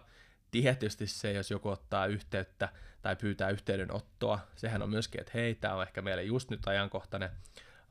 Tietysti 0.52 1.08
se, 1.08 1.32
jos 1.34 1.52
joku 1.52 1.70
ottaa 1.70 2.06
yhteyttä 2.06 2.70
tai 3.02 3.16
pyytää 3.16 3.50
yhteydenottoa, 3.50 4.40
sehän 4.56 4.82
on 4.82 4.90
myöskin, 4.90 5.22
että 5.22 5.32
hei, 5.34 5.56
tämä 5.56 5.76
on 5.76 5.84
ehkä 5.84 6.02
meille 6.02 6.24
just 6.24 6.50
nyt 6.50 6.68
ajankohtainen 6.68 7.30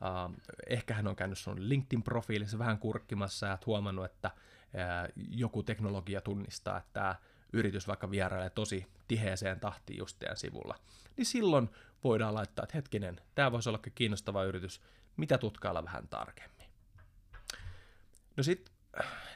Uh, 0.01 0.35
ehkä 0.67 0.93
hän 0.93 1.07
on 1.07 1.15
käynyt 1.15 1.37
sun 1.37 1.69
LinkedIn-profiilissa 1.69 2.59
vähän 2.59 2.77
kurkkimassa 2.77 3.47
ja 3.47 3.57
huomannut, 3.65 4.05
että 4.05 4.31
uh, 4.35 5.23
joku 5.29 5.63
teknologia 5.63 6.21
tunnistaa, 6.21 6.77
että 6.77 6.89
tämä 6.93 7.15
yritys 7.53 7.87
vaikka 7.87 8.11
vierailee 8.11 8.49
tosi 8.49 8.87
tiheeseen 9.07 9.59
tahtiin 9.59 9.99
just 9.99 10.19
teidän 10.19 10.37
sivulla. 10.37 10.75
Niin 11.17 11.25
silloin 11.25 11.69
voidaan 12.03 12.33
laittaa, 12.33 12.63
että 12.63 12.77
hetkinen, 12.77 13.21
tämä 13.35 13.51
voisi 13.51 13.69
olla 13.69 13.79
kiinnostava 13.95 14.43
yritys, 14.43 14.81
mitä 15.17 15.37
tutkailla 15.37 15.85
vähän 15.85 16.07
tarkemmin. 16.07 16.67
No 18.37 18.43
sitten 18.43 18.73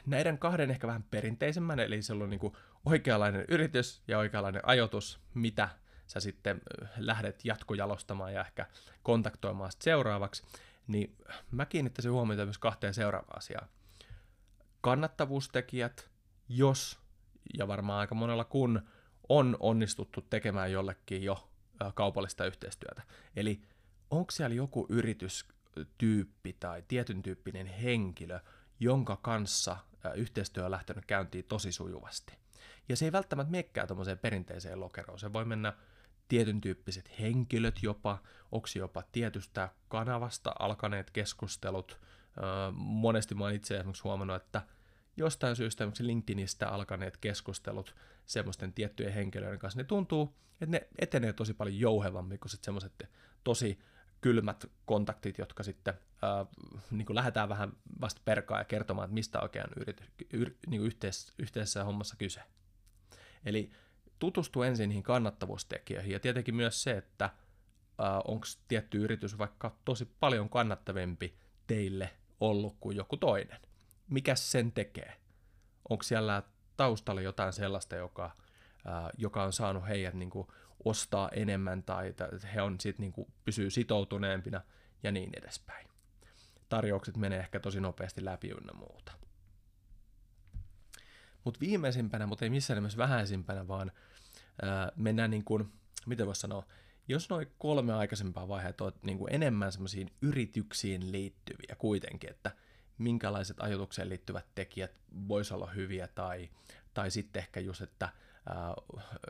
näiden 0.06 0.38
kahden 0.38 0.70
ehkä 0.70 0.86
vähän 0.86 1.02
perinteisemmän, 1.02 1.80
eli 1.80 2.00
on 2.22 2.30
niin 2.30 2.52
oikeanlainen 2.84 3.44
yritys 3.48 4.02
ja 4.08 4.18
oikeanlainen 4.18 4.62
ajoitus, 4.64 5.20
mitä 5.34 5.68
sä 6.06 6.20
sitten 6.20 6.60
lähdet 6.96 7.44
jatkojalostamaan 7.44 8.34
ja 8.34 8.40
ehkä 8.40 8.66
kontaktoimaan 9.02 9.70
seuraavaksi, 9.78 10.42
niin 10.86 11.16
mä 11.50 11.66
kiinnittäisin 11.66 12.12
huomiota 12.12 12.44
myös 12.44 12.58
kahteen 12.58 12.94
seuraavaan 12.94 13.38
asiaan. 13.38 13.68
Kannattavuustekijät, 14.80 16.10
jos, 16.48 16.98
ja 17.58 17.68
varmaan 17.68 18.00
aika 18.00 18.14
monella 18.14 18.44
kun, 18.44 18.82
on 19.28 19.56
onnistuttu 19.60 20.22
tekemään 20.22 20.72
jollekin 20.72 21.22
jo 21.22 21.50
kaupallista 21.94 22.46
yhteistyötä. 22.46 23.02
Eli 23.36 23.62
onko 24.10 24.30
siellä 24.30 24.54
joku 24.54 24.86
yritystyyppi 24.88 26.52
tai 26.52 26.82
tietyn 26.88 27.22
tyyppinen 27.22 27.66
henkilö, 27.66 28.40
jonka 28.80 29.16
kanssa 29.16 29.76
yhteistyö 30.14 30.64
on 30.64 30.70
lähtenyt 30.70 31.06
käyntiin 31.06 31.44
tosi 31.44 31.72
sujuvasti. 31.72 32.38
Ja 32.88 32.96
se 32.96 33.04
ei 33.04 33.12
välttämättä 33.12 33.50
menekään 33.50 33.86
tuommoiseen 33.86 34.18
perinteiseen 34.18 34.80
lokeroon. 34.80 35.18
Se 35.18 35.32
voi 35.32 35.44
mennä 35.44 35.72
tietyn 36.28 36.60
tyyppiset 36.60 37.20
henkilöt 37.20 37.82
jopa, 37.82 38.18
onko 38.52 38.68
jopa 38.74 39.02
tietystä 39.12 39.68
kanavasta 39.88 40.54
alkaneet 40.58 41.10
keskustelut. 41.10 42.00
monesti 42.72 43.34
mä 43.34 43.50
itse 43.50 43.76
esimerkiksi 43.76 44.02
huomannut, 44.02 44.36
että 44.36 44.62
jostain 45.16 45.56
syystä 45.56 45.84
esimerkiksi 45.84 46.06
LinkedInistä 46.06 46.68
alkaneet 46.68 47.16
keskustelut 47.16 47.94
semmoisten 48.26 48.72
tiettyjen 48.72 49.12
henkilöiden 49.12 49.58
kanssa, 49.58 49.80
ne 49.80 49.84
tuntuu, 49.84 50.36
että 50.60 50.66
ne 50.66 50.88
etenee 50.98 51.32
tosi 51.32 51.54
paljon 51.54 51.78
jouhevammin 51.78 52.38
kuin 52.38 52.50
sitten 52.50 52.64
semmoiset 52.64 53.10
tosi 53.44 53.78
kylmät 54.20 54.70
kontaktit, 54.84 55.38
jotka 55.38 55.62
sitten 55.62 55.94
ää, 56.22 56.46
niin 56.90 57.06
kuin 57.06 57.14
lähdetään 57.14 57.48
vähän 57.48 57.72
vasta 58.00 58.20
perkaa 58.24 58.58
ja 58.58 58.64
kertomaan, 58.64 59.04
että 59.04 59.14
mistä 59.14 59.40
oikein 59.40 59.64
on 59.66 59.82
yrity, 59.82 60.04
yr, 60.32 60.50
niin 60.66 60.80
kuin 60.80 60.86
yhteis, 60.86 61.32
yhteisessä 61.38 61.84
hommassa 61.84 62.16
kyse. 62.16 62.42
Eli 63.44 63.70
tutustu 64.18 64.62
ensin 64.62 64.88
niihin 64.88 65.02
kannattavuustekijöihin 65.02 66.12
ja 66.12 66.20
tietenkin 66.20 66.54
myös 66.54 66.82
se, 66.82 66.90
että 66.90 67.30
onko 68.24 68.46
tietty 68.68 69.04
yritys 69.04 69.38
vaikka 69.38 69.76
tosi 69.84 70.04
paljon 70.20 70.48
kannattavempi 70.48 71.38
teille 71.66 72.10
ollut 72.40 72.76
kuin 72.80 72.96
joku 72.96 73.16
toinen. 73.16 73.60
Mikä 74.10 74.34
sen 74.34 74.72
tekee? 74.72 75.16
Onko 75.88 76.02
siellä 76.02 76.42
taustalla 76.76 77.20
jotain 77.20 77.52
sellaista, 77.52 77.96
joka, 77.96 78.36
ää, 78.84 79.10
joka 79.18 79.42
on 79.42 79.52
saanut 79.52 79.88
heidät 79.88 80.14
niin 80.14 80.30
kuin, 80.30 80.48
ostaa 80.84 81.28
enemmän 81.28 81.82
tai, 81.82 82.12
tai 82.12 82.28
he 82.54 82.62
on 82.62 82.80
sit, 82.80 82.98
niin 82.98 83.12
kuin, 83.12 83.32
pysyy 83.44 83.70
sitoutuneempina 83.70 84.60
ja 85.02 85.12
niin 85.12 85.30
edespäin. 85.36 85.88
Tarjoukset 86.68 87.16
menee 87.16 87.38
ehkä 87.38 87.60
tosi 87.60 87.80
nopeasti 87.80 88.24
läpi 88.24 88.48
ynnä 88.48 88.72
muuta. 88.72 89.12
Mutta 91.46 91.60
viimeisimpänä, 91.60 92.26
mutta 92.26 92.44
ei 92.44 92.50
missään 92.50 92.76
nimessä 92.76 92.98
vähäisimpänä, 92.98 93.68
vaan 93.68 93.92
ää, 94.62 94.92
mennään 94.96 95.30
niin 95.30 95.44
kuin, 95.44 95.72
miten 96.06 96.26
voisi 96.26 96.40
sanoa, 96.40 96.66
jos 97.08 97.30
noin 97.30 97.46
kolme 97.58 97.94
aikaisempaa 97.94 98.48
vaihetta 98.48 98.84
on 98.84 98.92
niin 99.02 99.18
kuin 99.18 99.34
enemmän 99.34 99.72
semmoisiin 99.72 100.10
yrityksiin 100.22 101.12
liittyviä 101.12 101.76
kuitenkin, 101.78 102.30
että 102.30 102.50
minkälaiset 102.98 103.56
ajatukseen 103.60 104.08
liittyvät 104.08 104.46
tekijät 104.54 104.92
voisi 105.28 105.54
olla 105.54 105.66
hyviä 105.66 106.08
tai, 106.08 106.48
tai 106.94 107.10
sitten 107.10 107.40
ehkä 107.40 107.60
just, 107.60 107.80
että 107.80 108.08
ää, 108.48 108.74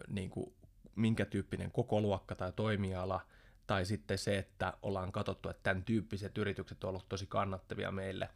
niin 0.08 0.30
kuin, 0.30 0.54
minkä 0.94 1.24
tyyppinen 1.24 1.72
koko 1.72 2.00
luokka 2.00 2.34
tai 2.34 2.52
toimiala, 2.52 3.20
tai 3.66 3.84
sitten 3.84 4.18
se, 4.18 4.38
että 4.38 4.72
ollaan 4.82 5.12
katsottu, 5.12 5.48
että 5.48 5.62
tämän 5.62 5.84
tyyppiset 5.84 6.38
yritykset 6.38 6.84
on 6.84 6.88
ollut 6.88 7.08
tosi 7.08 7.26
kannattavia 7.26 7.90
meille, 7.90 8.28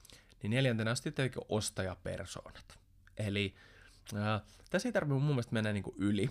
niin 0.42 0.50
neljäntenä 0.50 0.94
sitten 0.94 1.30
ostajapersoonat. 1.48 2.80
Eli 3.16 3.54
ää, 4.14 4.40
tässä 4.70 4.88
ei 4.88 4.92
tarvitse 4.92 5.14
mun 5.14 5.26
mielestä 5.26 5.52
mennä 5.52 5.72
niin 5.72 5.82
kuin 5.82 5.96
yli, 5.98 6.30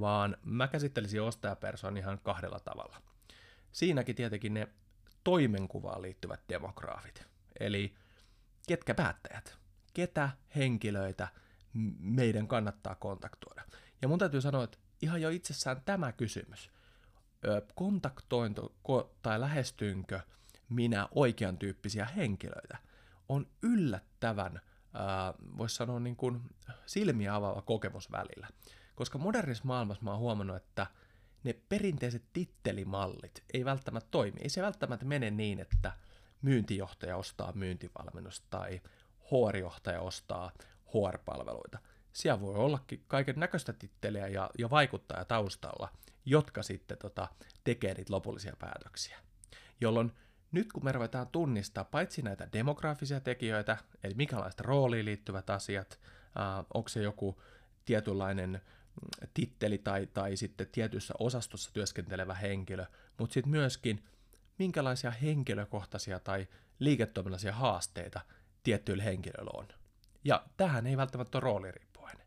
vaan 0.00 0.36
mä 0.44 0.68
käsittelisin 0.68 1.22
ostajapersoon 1.22 1.96
ihan 1.96 2.18
kahdella 2.18 2.60
tavalla. 2.60 3.02
Siinäkin 3.72 4.16
tietenkin 4.16 4.54
ne 4.54 4.68
toimenkuvaan 5.24 6.02
liittyvät 6.02 6.40
demograafit, 6.48 7.24
eli 7.60 7.94
ketkä 8.68 8.94
päättäjät, 8.94 9.58
ketä 9.94 10.30
henkilöitä 10.56 11.28
meidän 11.98 12.48
kannattaa 12.48 12.94
kontaktoida. 12.94 13.62
Ja 14.02 14.08
mun 14.08 14.18
täytyy 14.18 14.40
sanoa, 14.40 14.64
että 14.64 14.78
ihan 15.02 15.22
jo 15.22 15.28
itsessään 15.28 15.82
tämä 15.84 16.12
kysymys, 16.12 16.70
kontaktointo 17.74 18.74
tai 19.22 19.40
lähestynkö 19.40 20.20
minä 20.68 21.08
oikean 21.10 21.58
tyyppisiä 21.58 22.04
henkilöitä, 22.04 22.78
on 23.28 23.46
yllättävän, 23.62 24.60
voisi 25.58 25.74
sanoa 25.74 26.00
niin 26.00 26.16
kuin 26.16 26.40
silmiä 26.86 27.34
avaava 27.34 27.62
kokemus 27.62 28.12
välillä. 28.12 28.48
Koska 28.94 29.18
modernissa 29.18 29.64
maailmassa 29.64 30.04
mä 30.04 30.10
oon 30.10 30.20
huomannut, 30.20 30.56
että 30.56 30.86
ne 31.44 31.52
perinteiset 31.68 32.24
tittelimallit 32.32 33.44
ei 33.54 33.64
välttämättä 33.64 34.08
toimi. 34.10 34.40
Ei 34.40 34.48
se 34.48 34.62
välttämättä 34.62 35.04
mene 35.04 35.30
niin, 35.30 35.60
että 35.60 35.92
myyntijohtaja 36.42 37.16
ostaa 37.16 37.52
myyntivalmennusta 37.52 38.46
tai 38.50 38.80
HR-johtaja 39.20 40.00
ostaa 40.00 40.52
HR-palveluita. 40.86 41.78
Siellä 42.12 42.40
voi 42.40 42.54
ollakin 42.54 43.04
kaiken 43.08 43.34
näköistä 43.38 43.72
titteliä 43.72 44.28
ja, 44.28 44.50
ja 44.58 44.70
vaikuttaa 44.70 45.24
taustalla, 45.24 45.88
jotka 46.24 46.62
sitten 46.62 46.98
tota, 46.98 47.28
tekee 47.64 47.94
niitä 47.94 48.12
lopullisia 48.12 48.56
päätöksiä. 48.58 49.18
Jolloin 49.80 50.12
nyt 50.56 50.72
kun 50.72 50.84
me 50.84 50.92
ruvetaan 50.92 51.28
tunnistaa 51.28 51.84
paitsi 51.84 52.22
näitä 52.22 52.48
demografisia 52.52 53.20
tekijöitä, 53.20 53.76
eli 54.04 54.14
minkälaista 54.14 54.62
rooliin 54.62 55.04
liittyvät 55.04 55.50
asiat, 55.50 56.00
äh, 56.40 56.64
onko 56.74 56.88
se 56.88 57.02
joku 57.02 57.42
tietynlainen 57.84 58.60
titteli 59.34 59.78
tai, 59.78 60.06
tai 60.06 60.36
sitten 60.36 60.66
tietyssä 60.72 61.14
osastossa 61.18 61.72
työskentelevä 61.72 62.34
henkilö, 62.34 62.86
mutta 63.18 63.34
sitten 63.34 63.50
myöskin 63.50 64.04
minkälaisia 64.58 65.10
henkilökohtaisia 65.10 66.20
tai 66.20 66.48
liiketoiminnallisia 66.78 67.52
haasteita 67.52 68.20
tiettyillä 68.62 69.02
henkilöillä 69.02 69.50
on. 69.54 69.68
Ja 70.24 70.46
tähän 70.56 70.86
ei 70.86 70.96
välttämättä 70.96 71.38
ole 71.38 71.42
rooliriippuvainen. 71.42 72.26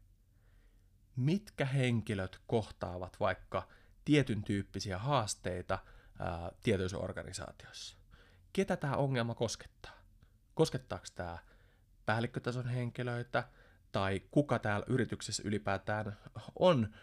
Mitkä 1.16 1.66
henkilöt 1.66 2.42
kohtaavat 2.48 3.20
vaikka 3.20 3.68
tietyn 4.06 4.44
tyyppisiä 4.44 4.98
haasteita 4.98 5.80
ää, 6.20 6.52
tietyissä 6.64 6.98
organisaatioissa? 6.98 7.99
Ketä 8.54 8.78
tämä 8.78 8.96
ongelma 8.96 9.36
koskettaa? 9.36 9.94
Koskettaako 10.54 11.06
tämä 11.16 11.38
päällikkötason 12.06 12.68
henkilöitä, 12.68 13.44
tai 13.92 14.22
kuka 14.32 14.60
täällä 14.60 14.86
yrityksessä 14.90 15.44
ylipäätään 15.46 16.18
on 16.60 16.94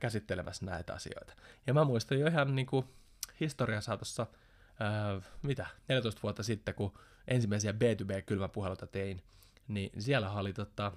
käsittelemässä 0.00 0.66
näitä 0.66 0.94
asioita. 0.94 1.32
Ja 1.66 1.74
mä 1.74 1.84
muistan 1.84 2.20
jo 2.20 2.26
ihan 2.26 2.54
niin 2.54 2.66
kuin 2.66 2.86
historian 3.40 3.82
saatossa, 3.82 4.26
mitä, 5.42 5.66
14 5.88 6.22
vuotta 6.22 6.42
sitten, 6.42 6.74
kun 6.74 6.98
ensimmäisiä 7.28 7.72
B2B-kylmäpuheluita 7.72 8.86
tein, 8.86 9.22
niin 9.68 9.90
siellä 10.02 10.30
oli 10.30 10.52
tota, 10.52 10.92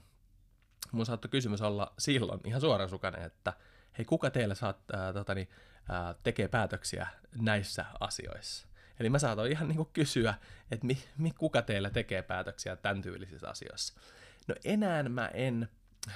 mun 0.92 1.06
saattoi 1.06 1.30
kysymys 1.30 1.62
olla 1.62 1.94
silloin 2.00 2.40
ihan 2.46 2.62
suorasukainen, 2.62 3.24
että 3.24 3.54
hei, 3.98 4.06
kuka 4.06 4.30
teillä 4.30 4.56
saat, 4.56 4.78
ää, 4.94 5.14
tota, 5.14 5.36
niin, 5.36 5.50
ää, 5.90 6.16
tekee 6.24 6.48
päätöksiä 6.48 7.08
näissä 7.36 7.86
asioissa? 8.00 8.68
Eli 9.00 9.10
mä 9.10 9.20
saatoin 9.20 9.52
ihan 9.52 9.68
niin 9.68 9.78
kuin 9.78 9.90
kysyä, 9.94 10.34
että 10.72 10.86
mi, 10.86 11.04
mi, 11.18 11.32
kuka 11.32 11.62
teillä 11.62 11.90
tekee 11.90 12.22
päätöksiä 12.22 12.76
tämän 12.76 13.02
tyylisissä 13.02 13.50
asioissa. 13.50 13.94
No 14.48 14.56
enää 14.64 15.04
mä 15.04 15.28
en 15.28 15.70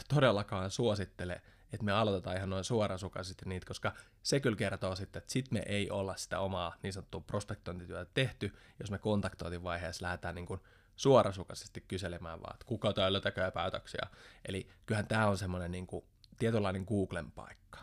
todellakaan 0.09 0.71
suosittele, 0.71 1.41
että 1.73 1.85
me 1.85 1.91
aloitetaan 1.91 2.37
ihan 2.37 2.49
noin 2.49 2.63
suorasukaisesti 2.63 3.45
niitä, 3.45 3.65
koska 3.65 3.93
se 4.23 4.39
kyllä 4.39 4.57
kertoo 4.57 4.95
sitten, 4.95 5.19
että 5.19 5.33
sit 5.33 5.51
me 5.51 5.63
ei 5.65 5.89
olla 5.89 6.15
sitä 6.15 6.39
omaa 6.39 6.75
niin 6.83 6.93
sanottua 6.93 7.21
prospektointityötä 7.21 8.11
tehty, 8.13 8.53
jos 8.79 8.91
me 8.91 8.97
kontaktointivaiheessa 8.97 10.05
lähdetään 10.05 10.35
niin 10.35 10.45
kuin 10.45 10.61
suorasukaisesti 10.95 11.81
kyselemään 11.87 12.41
vaan, 12.41 12.53
että 12.53 12.65
kuka 12.65 12.93
täällä 12.93 13.19
tekee 13.19 13.51
päätöksiä. 13.51 14.07
Eli 14.45 14.69
kyllähän 14.85 15.07
tämä 15.07 15.27
on 15.27 15.37
semmoinen 15.37 15.71
niin 15.71 15.87
kuin 15.87 16.05
tietynlainen 16.39 16.85
Googlen 16.87 17.31
paikka. 17.31 17.79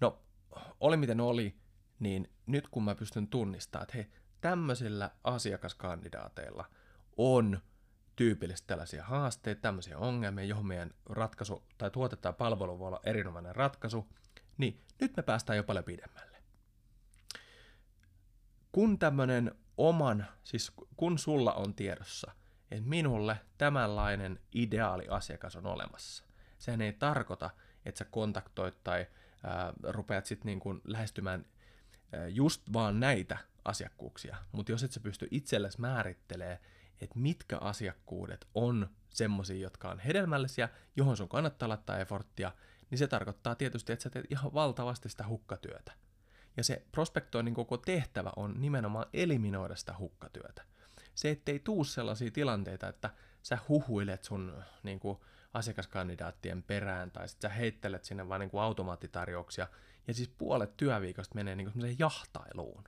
No, 0.00 0.22
oli 0.80 0.96
miten 0.96 1.20
oli, 1.20 1.56
niin 2.02 2.30
nyt 2.46 2.68
kun 2.68 2.84
mä 2.84 2.94
pystyn 2.94 3.26
tunnistamaan, 3.28 3.82
että 3.82 3.96
hei, 3.96 4.06
tämmöisillä 4.40 5.10
asiakaskandidaateilla 5.24 6.64
on 7.16 7.60
tyypillisesti 8.16 8.66
tällaisia 8.66 9.04
haasteita, 9.04 9.60
tämmöisiä 9.60 9.98
ongelmia, 9.98 10.44
johon 10.44 10.66
meidän 10.66 10.90
ratkaisu 11.06 11.62
tai 11.78 11.90
tuote 11.90 12.16
tai 12.16 12.32
palvelu 12.32 12.78
voi 12.78 12.88
olla 12.88 13.00
erinomainen 13.04 13.56
ratkaisu, 13.56 14.08
niin 14.58 14.80
nyt 15.00 15.16
me 15.16 15.22
päästään 15.22 15.56
jo 15.56 15.64
paljon 15.64 15.84
pidemmälle. 15.84 16.38
Kun 18.72 18.98
tämmöinen 18.98 19.54
oman, 19.76 20.26
siis 20.44 20.72
kun 20.96 21.18
sulla 21.18 21.54
on 21.54 21.74
tiedossa, 21.74 22.32
että 22.70 22.88
minulle 22.88 23.40
tämänlainen 23.58 24.40
ideaali 24.54 25.08
asiakas 25.08 25.56
on 25.56 25.66
olemassa, 25.66 26.24
sehän 26.58 26.80
ei 26.80 26.92
tarkoita, 26.92 27.50
että 27.84 27.98
sä 27.98 28.04
kontaktoit 28.04 28.84
tai 28.84 29.06
ää, 29.44 29.72
rupeat 29.82 30.26
sitten 30.26 30.46
niin 30.46 30.80
lähestymään 30.84 31.44
ää, 31.46 31.61
just 32.28 32.62
vaan 32.72 33.00
näitä 33.00 33.38
asiakkuuksia, 33.64 34.36
mutta 34.52 34.72
jos 34.72 34.82
et 34.82 34.92
sä 34.92 35.00
pysty 35.00 35.28
itsellesi 35.30 35.80
määrittelemään, 35.80 36.58
että 37.00 37.18
mitkä 37.18 37.58
asiakkuudet 37.58 38.48
on 38.54 38.90
semmoisia, 39.10 39.56
jotka 39.56 39.90
on 39.90 39.98
hedelmällisiä, 39.98 40.68
johon 40.96 41.16
sun 41.16 41.28
kannattaa 41.28 41.68
laittaa 41.68 41.98
efforttia, 41.98 42.52
niin 42.90 42.98
se 42.98 43.06
tarkoittaa 43.06 43.54
tietysti, 43.54 43.92
että 43.92 44.02
sä 44.02 44.10
teet 44.10 44.26
ihan 44.30 44.54
valtavasti 44.54 45.08
sitä 45.08 45.26
hukkatyötä. 45.26 45.92
Ja 46.56 46.64
se 46.64 46.86
prospektoinnin 46.92 47.54
koko 47.54 47.76
tehtävä 47.76 48.32
on 48.36 48.54
nimenomaan 48.60 49.06
eliminoida 49.12 49.76
sitä 49.76 49.94
hukkatyötä. 49.98 50.62
Se, 51.14 51.30
ettei 51.30 51.58
tuu 51.58 51.84
sellaisia 51.84 52.30
tilanteita, 52.30 52.88
että 52.88 53.10
sä 53.42 53.58
huhuilet 53.68 54.24
sun 54.24 54.62
niin 54.82 55.00
kuin, 55.00 55.18
asiakaskandidaattien 55.54 56.62
perään, 56.62 57.10
tai 57.10 57.28
sitten 57.28 57.50
sä 57.50 57.54
heittelet 57.56 58.04
sinne 58.04 58.28
vaan 58.28 58.40
niin 58.40 58.50
kuin 58.50 58.62
automaattitarjouksia, 58.62 59.68
ja 60.06 60.14
siis 60.14 60.28
puolet 60.28 60.76
työviikosta 60.76 61.34
menee 61.34 61.56
niin 61.56 61.72
kuin 61.72 61.96
jahtailuun. 61.98 62.84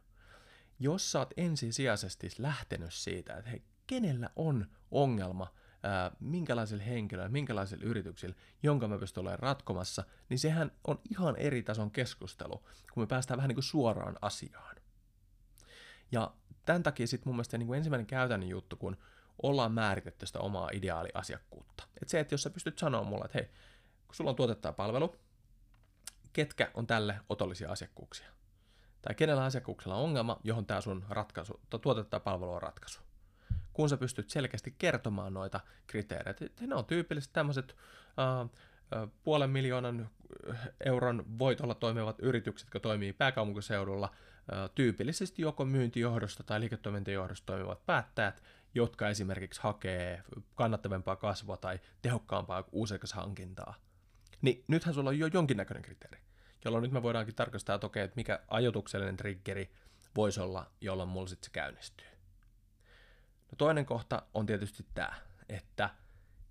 Jos 0.79 1.13
sä 1.13 1.19
oot 1.19 1.35
ensisijaisesti 1.37 2.31
lähtenyt 2.39 2.95
siitä, 2.95 3.37
että 3.37 3.51
hei, 3.51 3.63
kenellä 3.87 4.31
on 4.37 4.67
ongelma, 4.91 5.55
ää, 5.83 6.11
minkälaisilla 6.21 6.85
henkilöillä, 6.85 7.33
minkälaisilla 7.33 7.85
yrityksillä, 7.85 8.35
jonka 8.63 8.89
mä 8.89 8.99
pystyn 8.99 9.21
olemaan 9.21 9.39
ratkomassa, 9.39 10.05
niin 10.29 10.39
sehän 10.39 10.73
on 10.87 11.01
ihan 11.11 11.37
eri 11.37 11.63
tason 11.63 11.91
keskustelu, 11.91 12.59
kun 12.93 13.03
me 13.03 13.07
päästään 13.07 13.37
vähän 13.37 13.49
niin 13.49 13.57
kuin 13.57 13.65
suoraan 13.65 14.17
asiaan. 14.23 14.77
Ja 16.13 16.35
tämän 16.67 16.83
takia 16.83 17.07
sitten 17.07 17.29
mun 17.29 17.37
mielestä 17.37 17.59
niin 17.59 17.67
kuin 17.67 17.77
ensimmäinen 17.77 18.07
käytännön 18.07 18.49
juttu, 18.49 18.77
kun 18.77 18.97
ollaan 19.43 19.73
määritetty 19.73 20.27
sitä 20.27 20.39
omaa 20.39 20.71
ideaaliasiakkuutta. 20.73 21.85
Että 22.03 22.11
se, 22.11 22.21
että 22.21 22.35
jos 22.35 22.43
sä 22.43 22.51
pystyt 22.51 22.79
sanoa 22.79 23.05
mulle, 23.05 23.25
että 23.25 23.39
hei, 23.39 23.51
kun 24.07 24.15
sulla 24.15 24.31
on 24.31 24.37
tuotetta 24.37 24.73
palvelu, 24.73 25.17
ketkä 26.35 26.71
on 26.75 26.87
tälle 26.87 27.21
otollisia 27.29 27.73
asiakkuuksia? 27.73 28.27
Tai 29.03 29.15
kenellä 29.15 29.45
asiakkuuksella 29.45 29.97
on 29.97 30.05
ongelma, 30.05 30.41
johon 30.45 30.67
tämä 30.67 30.81
sun 30.81 31.05
ratkaisu, 31.09 31.61
tuote 31.83 32.05
tai 32.05 32.21
palvelu 32.21 32.53
on 32.53 32.63
ratkaisu 32.63 33.01
kun 33.73 33.89
sä 33.89 33.97
pystyt 33.97 34.31
selkeästi 34.31 34.75
kertomaan 34.79 35.35
noita 35.35 35.61
kriteereitä. 35.87 36.45
Ne 36.61 36.75
on 36.75 36.85
tyypillisesti 36.85 37.35
tämmöiset 37.35 37.77
uh, 37.77 38.51
puolen 39.25 39.51
miljoonan 39.51 40.11
euron 40.85 41.25
voitolla 41.39 41.75
toimivat 41.75 42.17
yritykset, 42.19 42.67
jotka 42.67 42.81
toimii 42.81 43.13
pääkaupunkiseudulla, 43.13 44.15
tyypillisesti 44.75 45.43
joko 45.43 45.65
myyntijohdosta 45.65 46.43
tai 46.43 46.61
liiketoimintajohdosta 46.61 47.47
toimivat 47.47 47.87
päättäjät, 47.87 48.43
jotka 48.75 49.09
esimerkiksi 49.09 49.61
hakee 49.63 50.23
kannattavampaa 50.55 51.17
kasvua 51.17 51.57
tai 51.57 51.81
tehokkaampaa 52.03 52.65
uusakashankintaa. 52.73 53.75
Niin 54.45 54.65
nythän 54.69 54.95
sulla 54.95 55.11
on 55.11 55.19
jo 55.19 55.27
jonkinnäköinen 55.27 55.83
kriteeri, 55.83 56.19
jolloin 56.65 56.83
nyt 56.83 56.93
me 56.93 57.03
voidaankin 57.03 57.35
tarkastaa, 57.35 57.75
että, 57.75 57.87
okei, 57.87 58.05
että 58.05 58.17
mikä 58.17 58.41
ajotuksellinen 58.49 59.17
triggeri 59.17 59.71
voisi 60.17 60.41
olla, 60.41 60.71
jolloin 60.81 61.09
mulla 61.09 61.27
sitten 61.27 61.45
se 61.45 61.51
käynnistyy. 61.53 62.07
No 63.51 63.57
toinen 63.59 63.87
kohta 63.87 64.23
on 64.35 64.47
tietysti 64.47 64.87
tämä, 64.95 65.13
että 65.49 65.91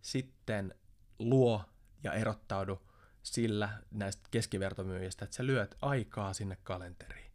sitten 0.01 0.75
luo 1.19 1.65
ja 2.03 2.13
erottaudu 2.13 2.81
sillä 3.23 3.69
näistä 3.91 4.23
keskivertomyyjistä, 4.31 5.25
että 5.25 5.35
sä 5.35 5.45
lyöt 5.45 5.75
aikaa 5.81 6.33
sinne 6.33 6.57
kalenteriin. 6.63 7.31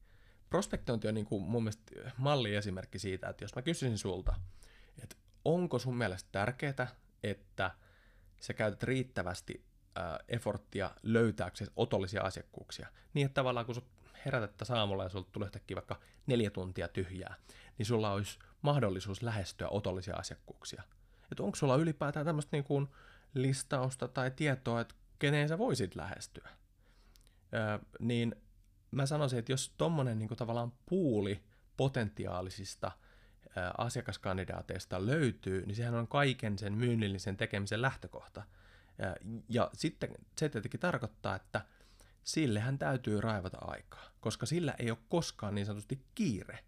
Prospektointi 0.51 1.09
on 1.09 1.15
niin 1.15 1.27
kuin 1.27 1.43
mun 1.43 1.63
mielestä 1.63 2.13
malliesimerkki 2.17 2.99
siitä, 2.99 3.29
että 3.29 3.45
jos 3.45 3.55
mä 3.55 3.63
kysyisin 3.63 3.99
sulta, 3.99 4.35
että 5.03 5.17
onko 5.45 5.79
sun 5.79 5.97
mielestä 5.97 6.29
tärkeää, 6.33 6.89
että 7.23 7.71
sä 8.41 8.55
käytät 8.55 8.83
riittävästi 8.83 9.68
efforttia 10.29 10.91
löytääksesi 11.03 11.73
otollisia 11.77 12.23
asiakkuuksia, 12.23 12.89
niin 13.15 13.27
että 13.27 13.35
tavallaan 13.35 13.67
kun 13.67 13.75
herätettä 14.25 14.65
saamulla 14.65 15.03
ja 15.03 15.09
sulta 15.09 15.31
tulee 15.33 15.47
yhtäkkiä 15.47 15.75
vaikka 15.75 16.01
neljä 16.27 16.51
tuntia 16.51 16.89
tyhjää, 16.89 17.35
niin 17.79 17.87
sulla 17.87 18.13
olisi 18.13 18.39
mahdollisuus 18.63 19.23
lähestyä 19.23 19.69
otollisia 19.69 20.17
asiakkuuksia. 20.17 20.83
Että 21.33 21.43
onko 21.43 21.57
sulla 21.57 21.77
ylipäätään 21.77 22.27
tämmöistä 22.27 22.57
niin 22.57 22.89
listausta 23.35 24.09
tai 24.09 24.31
tietoa, 24.31 24.81
että 24.81 24.95
keneen 25.19 25.49
sä 25.49 25.59
voisit 25.59 25.95
lähestyä. 25.95 26.49
Öö, 27.55 27.79
niin 28.01 28.35
mä 28.91 29.07
sanoisin, 29.07 29.39
että 29.39 29.53
jos 29.53 29.75
tommonen 29.79 30.19
niin 30.19 30.29
tavallaan 30.29 30.73
puuli 30.87 31.43
potentiaalisista 31.77 32.93
asiakaskandidaateista 33.79 35.07
löytyy, 35.07 35.67
niin 35.67 35.77
sehän 35.77 35.95
on 35.95 36.09
kaiken 36.09 36.59
sen 36.59 36.73
myynnillisen 36.73 37.37
tekemisen 37.37 37.83
lähtökohta. 37.83 38.43
Ja 39.49 39.71
sitten 39.75 40.11
se 40.39 40.49
tietenkin 40.49 40.81
tarkoittaa, 40.81 41.37
että 41.37 41.61
sillehän 42.25 42.79
täytyy 42.79 43.21
raivata 43.21 43.59
aikaa, 43.61 44.05
koska 44.21 44.47
sillä 44.47 44.75
ei 44.79 44.91
ole 44.91 44.99
koskaan 45.09 45.55
niin 45.55 45.67
sanotusti 45.67 46.05
kiire, 46.15 46.59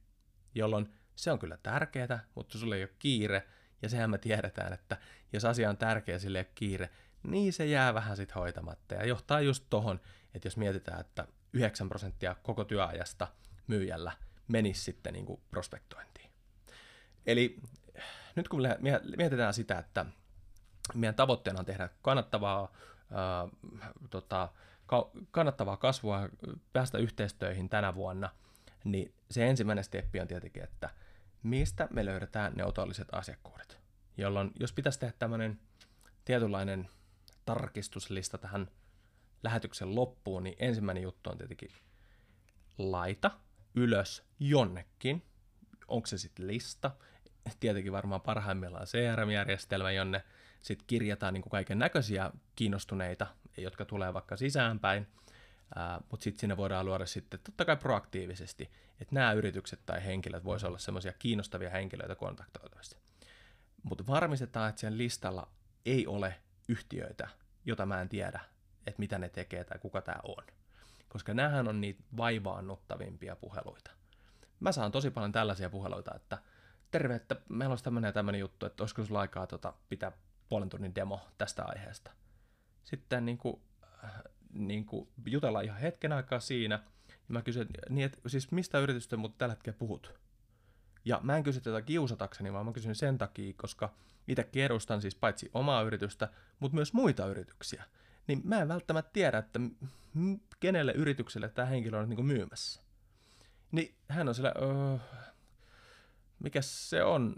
jolloin 0.54 0.94
se 1.16 1.32
on 1.32 1.38
kyllä 1.38 1.58
tärkeää, 1.62 2.24
mutta 2.34 2.58
sulle 2.58 2.76
ei 2.76 2.82
ole 2.82 2.90
kiire, 2.98 3.46
ja 3.82 3.88
sehän 3.88 4.10
me 4.10 4.18
tiedetään, 4.18 4.72
että 4.72 4.96
jos 5.32 5.44
asia 5.44 5.70
on 5.70 5.76
tärkeä 5.76 6.18
sille 6.18 6.38
ei 6.38 6.42
ole 6.42 6.52
kiire, 6.54 6.90
niin 7.22 7.52
se 7.52 7.66
jää 7.66 7.94
vähän 7.94 8.16
sitten 8.16 8.34
hoitamatta, 8.34 8.94
ja 8.94 9.06
johtaa 9.06 9.40
just 9.40 9.64
tohon, 9.70 10.00
että 10.34 10.46
jos 10.46 10.56
mietitään, 10.56 11.00
että 11.00 11.26
9 11.52 11.88
prosenttia 11.88 12.36
koko 12.42 12.64
työajasta 12.64 13.28
myyjällä 13.66 14.12
menisi 14.48 14.80
sitten 14.80 15.12
niin 15.12 15.26
kuin 15.26 15.40
prospektointiin. 15.50 16.30
Eli 17.26 17.60
nyt 18.36 18.48
kun 18.48 18.62
mietitään 19.16 19.54
sitä, 19.54 19.78
että 19.78 20.06
meidän 20.94 21.14
tavoitteena 21.14 21.60
on 21.60 21.66
tehdä 21.66 21.88
kannattavaa, 22.02 22.72
ää, 23.12 23.48
tota, 24.10 24.48
kannattavaa 25.30 25.76
kasvua, 25.76 26.28
päästä 26.72 26.98
yhteistöihin 26.98 27.68
tänä 27.68 27.94
vuonna, 27.94 28.30
niin 28.84 29.14
se 29.30 29.46
ensimmäinen 29.46 29.84
steppi 29.84 30.20
on 30.20 30.28
tietenkin, 30.28 30.62
että 30.62 30.90
mistä 31.42 31.88
me 31.90 32.04
löydetään 32.04 32.52
ne 32.56 32.64
otolliset 32.64 33.08
asiakkuudet. 33.12 33.80
Jolloin, 34.16 34.50
jos 34.60 34.72
pitäisi 34.72 34.98
tehdä 34.98 35.14
tämmöinen 35.18 35.60
tietynlainen 36.24 36.88
tarkistuslista 37.44 38.38
tähän 38.38 38.70
lähetyksen 39.42 39.94
loppuun, 39.94 40.42
niin 40.44 40.56
ensimmäinen 40.58 41.02
juttu 41.02 41.30
on 41.30 41.38
tietenkin 41.38 41.70
laita 42.78 43.30
ylös 43.74 44.24
jonnekin. 44.38 45.22
Onko 45.88 46.06
se 46.06 46.18
sitten 46.18 46.46
lista? 46.46 46.90
Tietenkin 47.60 47.92
varmaan 47.92 48.20
parhaimmillaan 48.20 48.86
CRM-järjestelmä, 48.86 49.90
jonne 49.90 50.24
sitten 50.62 50.86
kirjataan 50.86 51.34
niin 51.34 51.50
kaiken 51.50 51.78
näköisiä 51.78 52.30
kiinnostuneita, 52.56 53.26
jotka 53.56 53.84
tulee 53.84 54.14
vaikka 54.14 54.36
sisäänpäin, 54.36 55.06
mutta 56.10 56.24
sitten 56.24 56.40
sinne 56.40 56.56
voidaan 56.56 56.86
luoda 56.86 57.06
sitten 57.06 57.40
totta 57.44 57.64
kai 57.64 57.76
proaktiivisesti, 57.76 58.70
että 59.00 59.14
nämä 59.14 59.32
yritykset 59.32 59.80
tai 59.86 60.04
henkilöt 60.04 60.44
voisivat 60.44 60.68
olla 60.68 60.78
semmoisia 60.78 61.12
kiinnostavia 61.12 61.70
henkilöitä 61.70 62.14
kontaktoitavissa. 62.14 62.98
Mutta 63.82 64.06
varmistetaan, 64.06 64.68
että 64.68 64.80
sen 64.80 64.98
listalla 64.98 65.48
ei 65.86 66.06
ole 66.06 66.34
yhtiöitä, 66.68 67.28
jota 67.64 67.86
mä 67.86 68.00
en 68.00 68.08
tiedä, 68.08 68.40
että 68.86 68.98
mitä 69.00 69.18
ne 69.18 69.28
tekee 69.28 69.64
tai 69.64 69.78
kuka 69.78 70.02
tämä 70.02 70.20
on. 70.24 70.44
Koska 71.08 71.34
näähän 71.34 71.68
on 71.68 71.80
niitä 71.80 72.02
vaivaannuttavimpia 72.16 73.36
puheluita. 73.36 73.90
Mä 74.60 74.72
saan 74.72 74.92
tosi 74.92 75.10
paljon 75.10 75.32
tällaisia 75.32 75.70
puheluita, 75.70 76.14
että 76.14 76.38
terve, 76.90 77.14
että 77.14 77.36
meillä 77.48 77.72
olisi 77.72 77.84
tämmöinen 77.84 78.08
ja 78.08 78.12
tämmöinen 78.12 78.40
juttu, 78.40 78.66
että 78.66 78.82
olisiko 78.82 79.04
sulla 79.04 79.20
aikaa 79.20 79.46
tota, 79.46 79.72
pitää 79.88 80.12
puolen 80.50 80.68
tunnin 80.68 80.94
demo 80.94 81.20
tästä 81.38 81.64
aiheesta. 81.64 82.10
Sitten 82.84 83.24
niin 83.24 83.38
kuin, 83.38 83.60
äh, 84.04 84.22
niin 84.52 84.84
kuin 84.84 85.08
jutellaan 85.26 85.64
ihan 85.64 85.80
hetken 85.80 86.12
aikaa 86.12 86.40
siinä, 86.40 86.82
ja 87.08 87.14
mä 87.28 87.42
kysyn, 87.42 87.66
niin 87.88 88.04
että 88.04 88.28
siis 88.28 88.50
mistä 88.50 88.78
yritystä 88.78 89.16
mutta 89.16 89.38
tällä 89.38 89.54
hetkellä 89.54 89.78
puhut? 89.78 90.14
Ja 91.04 91.20
mä 91.22 91.36
en 91.36 91.42
kysy 91.42 91.60
tätä 91.60 91.82
kiusatakseni, 91.82 92.52
vaan 92.52 92.66
mä 92.66 92.72
kysyn 92.72 92.94
sen 92.94 93.18
takia, 93.18 93.54
koska 93.56 93.94
itsekin 94.28 94.64
edustan 94.64 95.00
siis 95.02 95.14
paitsi 95.14 95.50
omaa 95.54 95.82
yritystä, 95.82 96.28
mutta 96.58 96.74
myös 96.74 96.92
muita 96.92 97.26
yrityksiä. 97.26 97.84
Niin 98.26 98.40
mä 98.44 98.62
en 98.62 98.68
välttämättä 98.68 99.10
tiedä, 99.12 99.38
että 99.38 99.60
kenelle 100.60 100.92
yritykselle 100.92 101.48
tämä 101.48 101.66
henkilö 101.66 101.98
on 101.98 102.08
niin 102.08 102.26
myymässä. 102.26 102.82
Niin 103.72 103.94
hän 104.08 104.28
on 104.28 104.34
sillä, 104.34 104.52
öö, 104.62 104.98
mikä 106.42 106.62
se 106.62 107.04
on, 107.04 107.36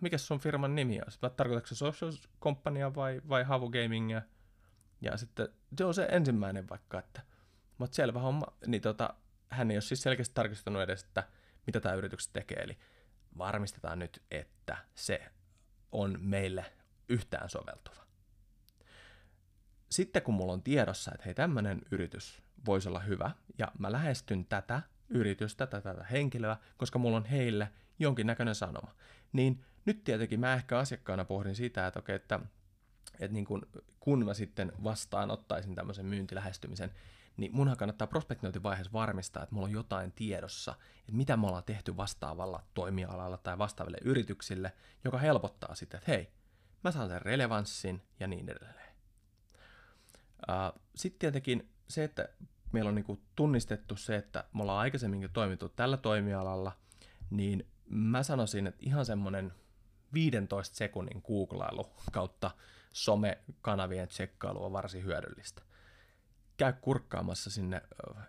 mikä 0.00 0.18
sun 0.18 0.40
firman 0.40 0.74
nimi 0.74 0.98
on? 0.98 1.30
Tarkoitatko 1.36 1.68
se 1.68 1.74
social 1.74 2.12
companya 2.40 2.94
vai, 2.94 3.20
vai 3.28 3.44
Havu 3.44 3.70
Gamingia? 3.70 4.22
Ja 5.00 5.16
sitten 5.16 5.48
se 5.78 5.84
on 5.84 5.94
se 5.94 6.08
ensimmäinen 6.10 6.68
vaikka, 6.68 6.98
että 6.98 7.22
mutta 7.78 7.94
selvä 7.94 8.18
homma, 8.18 8.46
niin 8.66 8.82
tota, 8.82 9.14
hän 9.50 9.70
ei 9.70 9.76
ole 9.76 9.82
siis 9.82 10.02
selkeästi 10.02 10.34
tarkistanut 10.34 10.82
edes, 10.82 11.02
että 11.02 11.24
mitä 11.66 11.80
tämä 11.80 11.94
yritys 11.94 12.28
tekee, 12.28 12.58
eli 12.62 12.78
varmistetaan 13.38 13.98
nyt, 13.98 14.22
että 14.30 14.76
se 14.94 15.22
on 15.92 16.18
meille 16.20 16.64
yhtään 17.08 17.48
soveltuva. 17.50 18.06
Sitten 19.90 20.22
kun 20.22 20.34
mulla 20.34 20.52
on 20.52 20.62
tiedossa, 20.62 21.10
että 21.14 21.24
hei 21.24 21.34
tämmöinen 21.34 21.82
yritys 21.90 22.42
voisi 22.66 22.88
olla 22.88 23.00
hyvä, 23.00 23.30
ja 23.58 23.72
mä 23.78 23.92
lähestyn 23.92 24.46
tätä 24.46 24.82
yritystä, 25.08 25.66
tätä, 25.66 25.94
tätä 25.94 26.04
henkilöä, 26.04 26.56
koska 26.76 26.98
mulla 26.98 27.16
on 27.16 27.24
heille 27.24 27.72
jonkinnäköinen 28.00 28.54
sanoma, 28.54 28.94
niin 29.32 29.64
nyt 29.84 30.04
tietenkin 30.04 30.40
mä 30.40 30.54
ehkä 30.54 30.78
asiakkaana 30.78 31.24
pohdin 31.24 31.54
sitä, 31.54 31.86
että 31.86 31.98
okei, 31.98 32.16
että, 32.16 32.40
että 33.20 33.34
niin 33.34 33.44
kun, 33.44 33.66
kun 34.00 34.24
mä 34.24 34.34
sitten 34.34 34.72
vastaanottaisin 34.84 35.74
tämmöisen 35.74 36.06
myyntilähestymisen, 36.06 36.90
niin 37.36 37.54
munhan 37.54 37.76
kannattaa 37.76 38.06
prospektointivaiheessa 38.06 38.92
varmistaa, 38.92 39.42
että 39.42 39.54
mulla 39.54 39.66
on 39.66 39.72
jotain 39.72 40.12
tiedossa, 40.12 40.74
että 41.00 41.12
mitä 41.12 41.36
me 41.36 41.46
ollaan 41.46 41.64
tehty 41.64 41.96
vastaavalla 41.96 42.62
toimialalla 42.74 43.36
tai 43.36 43.58
vastaaville 43.58 43.98
yrityksille, 44.04 44.72
joka 45.04 45.18
helpottaa 45.18 45.74
sitä, 45.74 45.96
että 45.96 46.12
hei, 46.12 46.32
mä 46.84 46.90
saan 46.90 47.08
sen 47.08 47.22
relevanssin 47.22 48.02
ja 48.20 48.26
niin 48.26 48.48
edelleen. 48.48 48.90
Sitten 50.94 51.18
tietenkin 51.18 51.70
se, 51.88 52.04
että 52.04 52.28
meillä 52.72 52.88
on 52.88 52.94
niinku 52.94 53.20
tunnistettu 53.36 53.96
se, 53.96 54.16
että 54.16 54.44
me 54.54 54.62
ollaan 54.62 54.80
aikaisemminkin 54.80 55.30
toimittu 55.32 55.68
tällä 55.68 55.96
toimialalla, 55.96 56.72
niin 57.30 57.66
mä 57.90 58.22
sanoisin, 58.22 58.66
että 58.66 58.80
ihan 58.86 59.06
semmoinen 59.06 59.52
15 60.12 60.76
sekunnin 60.76 61.22
googlailu 61.26 61.90
kautta 62.12 62.50
somekanavien 62.92 64.08
tsekkailu 64.08 64.64
on 64.64 64.72
varsin 64.72 65.04
hyödyllistä 65.04 65.62
käy 66.60 66.72
kurkkaamassa 66.72 67.50
sinne 67.50 67.82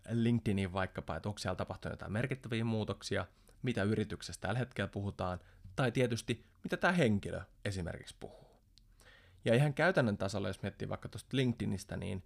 LinkedIniin 0.10 0.74
vaikkapa, 0.74 1.16
että 1.16 1.30
onko 1.30 1.40
siellä 1.40 1.56
tapahtunut 1.56 1.94
jotain 1.94 2.12
merkittäviä 2.12 2.64
muutoksia, 2.64 3.26
mitä 3.62 3.84
yrityksestä 3.84 4.48
tällä 4.48 4.60
hetkellä 4.60 4.88
puhutaan, 4.88 5.40
tai 5.76 5.92
tietysti 5.92 6.46
mitä 6.64 6.78
tämä 6.78 6.94
henkilö 6.94 7.42
esimerkiksi 7.66 8.16
puhuu. 8.20 8.48
Ja 9.46 9.56
ihan 9.56 9.74
käytännön 9.74 10.18
tasolla, 10.18 10.48
jos 10.48 10.62
miettii 10.62 10.90
vaikka 10.90 11.10
tuosta 11.10 11.38
LinkedInistä, 11.38 11.98
niin 11.98 12.24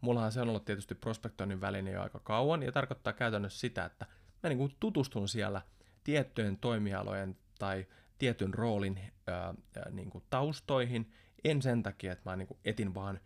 mullahan 0.00 0.32
se 0.32 0.40
on 0.40 0.48
ollut 0.48 0.64
tietysti 0.64 0.94
prospektoinnin 0.94 1.60
väline 1.60 1.90
jo 1.90 2.02
aika 2.02 2.18
kauan, 2.18 2.62
ja 2.62 2.72
tarkoittaa 2.72 3.12
käytännössä 3.12 3.60
sitä, 3.60 3.84
että 3.84 4.06
mä 4.42 4.50
niin 4.50 4.76
tutustun 4.80 5.28
siellä 5.28 5.62
tiettyjen 6.08 6.56
toimialojen 6.56 7.36
tai 7.58 7.86
tietyn 8.18 8.54
roolin 8.54 9.00
ää, 9.26 9.54
niin 9.90 10.10
kuin 10.10 10.24
taustoihin, 10.30 11.12
en 11.44 11.62
sen 11.62 11.82
takia, 11.82 12.12
että 12.12 12.30
mä 12.30 12.36
niin 12.36 12.48
kuin 12.48 12.58
etin 12.64 12.94
vaan 12.94 13.20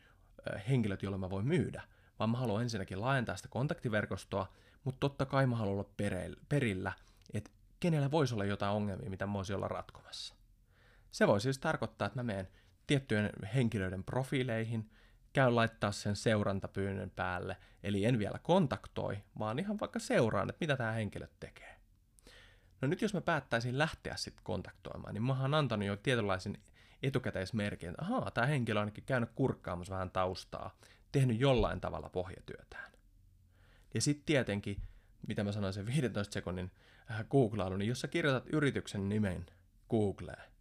henkilöt, 0.68 1.02
joille 1.02 1.18
mä 1.18 1.30
voin 1.30 1.46
myydä, 1.46 1.82
vaan 2.18 2.30
mä 2.30 2.38
haluan 2.38 2.62
ensinnäkin 2.62 3.00
laajentaa 3.00 3.36
sitä 3.36 3.48
kontaktiverkostoa, 3.48 4.52
mutta 4.84 5.00
totta 5.00 5.26
kai 5.26 5.46
mä 5.46 5.56
haluan 5.56 5.74
olla 5.74 5.90
perillä, 6.48 6.92
että 7.34 7.50
kenellä 7.80 8.10
voisi 8.10 8.34
olla 8.34 8.44
jotain 8.44 8.72
ongelmia, 8.72 9.10
mitä 9.10 9.26
mä 9.26 9.32
voisin 9.32 9.56
olla 9.56 9.68
ratkomassa. 9.68 10.34
Se 11.10 11.26
voi 11.26 11.40
siis 11.40 11.58
tarkoittaa, 11.58 12.06
että 12.06 12.18
mä 12.18 12.22
menen 12.22 12.48
tiettyjen 12.86 13.30
henkilöiden 13.54 14.04
profiileihin, 14.04 14.90
käyn 15.32 15.56
laittaa 15.56 15.92
sen 15.92 16.16
seurantapyynnön 16.16 17.10
päälle, 17.10 17.56
eli 17.82 18.04
en 18.04 18.18
vielä 18.18 18.38
kontaktoi, 18.42 19.18
vaan 19.38 19.58
ihan 19.58 19.80
vaikka 19.80 19.98
seuraan, 19.98 20.50
että 20.50 20.60
mitä 20.60 20.76
tämä 20.76 20.92
henkilö 20.92 21.26
tekee. 21.40 21.81
No 22.82 22.88
nyt 22.88 23.02
jos 23.02 23.14
mä 23.14 23.20
päättäisin 23.20 23.78
lähteä 23.78 24.16
sitten 24.16 24.44
kontaktoimaan, 24.44 25.14
niin 25.14 25.22
mä 25.22 25.40
oon 25.40 25.54
antanut 25.54 25.86
jo 25.86 25.96
tietynlaisen 25.96 26.58
etukäteismerkin, 27.02 27.90
että 27.90 28.02
ahaa, 28.02 28.30
tämä 28.30 28.46
henkilö 28.46 28.78
on 28.78 28.82
ainakin 28.82 29.04
käynyt 29.04 29.30
kurkkaamassa 29.34 29.94
vähän 29.94 30.10
taustaa, 30.10 30.78
tehnyt 31.12 31.40
jollain 31.40 31.80
tavalla 31.80 32.08
pohjatyötään. 32.08 32.92
Ja 33.94 34.00
sitten 34.00 34.26
tietenkin, 34.26 34.82
mitä 35.28 35.44
mä 35.44 35.52
sanoin 35.52 35.72
sen 35.72 35.86
15 35.86 36.32
sekunnin 36.32 36.70
äh, 37.10 37.24
googlailu, 37.30 37.76
niin 37.76 37.88
jos 37.88 38.00
sä 38.00 38.08
kirjoitat 38.08 38.48
yrityksen 38.52 39.08
nimen 39.08 39.46
Googleen, 39.90 40.52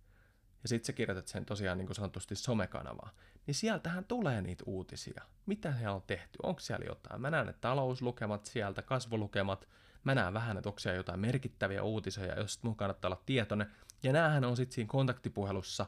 ja 0.63 0.69
sitten 0.69 0.85
sä 0.85 0.93
kirjoitat 0.93 1.27
sen 1.27 1.45
tosiaan 1.45 1.77
niin 1.77 1.87
kuin 1.87 1.95
sanotusti 1.95 2.35
somekanavaa, 2.35 3.11
niin 3.47 3.55
sieltähän 3.55 4.05
tulee 4.05 4.41
niitä 4.41 4.63
uutisia. 4.67 5.23
Mitä 5.45 5.73
siellä 5.73 5.95
on 5.95 6.03
tehty? 6.07 6.39
Onko 6.43 6.59
siellä 6.59 6.85
jotain? 6.85 7.21
Mä 7.21 7.31
näen 7.31 7.47
ne 7.47 7.53
talouslukemat 7.53 8.45
sieltä, 8.45 8.81
kasvulukemat, 8.81 9.67
mä 10.03 10.15
näen 10.15 10.33
vähän, 10.33 10.57
että 10.57 10.69
onko 10.69 10.79
siellä 10.79 10.97
jotain 10.97 11.19
merkittäviä 11.19 11.83
uutisia, 11.83 12.39
jos 12.39 12.63
mun 12.63 12.75
kannattaa 12.75 13.09
olla 13.09 13.21
tietoinen. 13.25 13.71
Ja 14.03 14.13
näähän 14.13 14.45
on 14.45 14.57
sitten 14.57 14.75
siinä 14.75 14.89
kontaktipuhelussa 14.89 15.85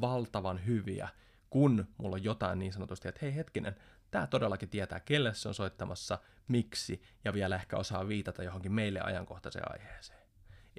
valtavan 0.00 0.66
hyviä, 0.66 1.08
kun 1.50 1.88
mulla 1.98 2.16
on 2.16 2.24
jotain 2.24 2.58
niin 2.58 2.72
sanotusti, 2.72 3.08
että 3.08 3.18
hei 3.22 3.34
hetkinen, 3.34 3.76
tämä 4.10 4.26
todellakin 4.26 4.68
tietää, 4.68 5.00
kelle 5.00 5.34
se 5.34 5.48
on 5.48 5.54
soittamassa, 5.54 6.18
miksi, 6.48 7.02
ja 7.24 7.32
vielä 7.32 7.56
ehkä 7.56 7.76
osaa 7.76 8.08
viitata 8.08 8.42
johonkin 8.42 8.72
meille 8.72 9.00
ajankohtaiseen 9.00 9.72
aiheeseen. 9.72 10.26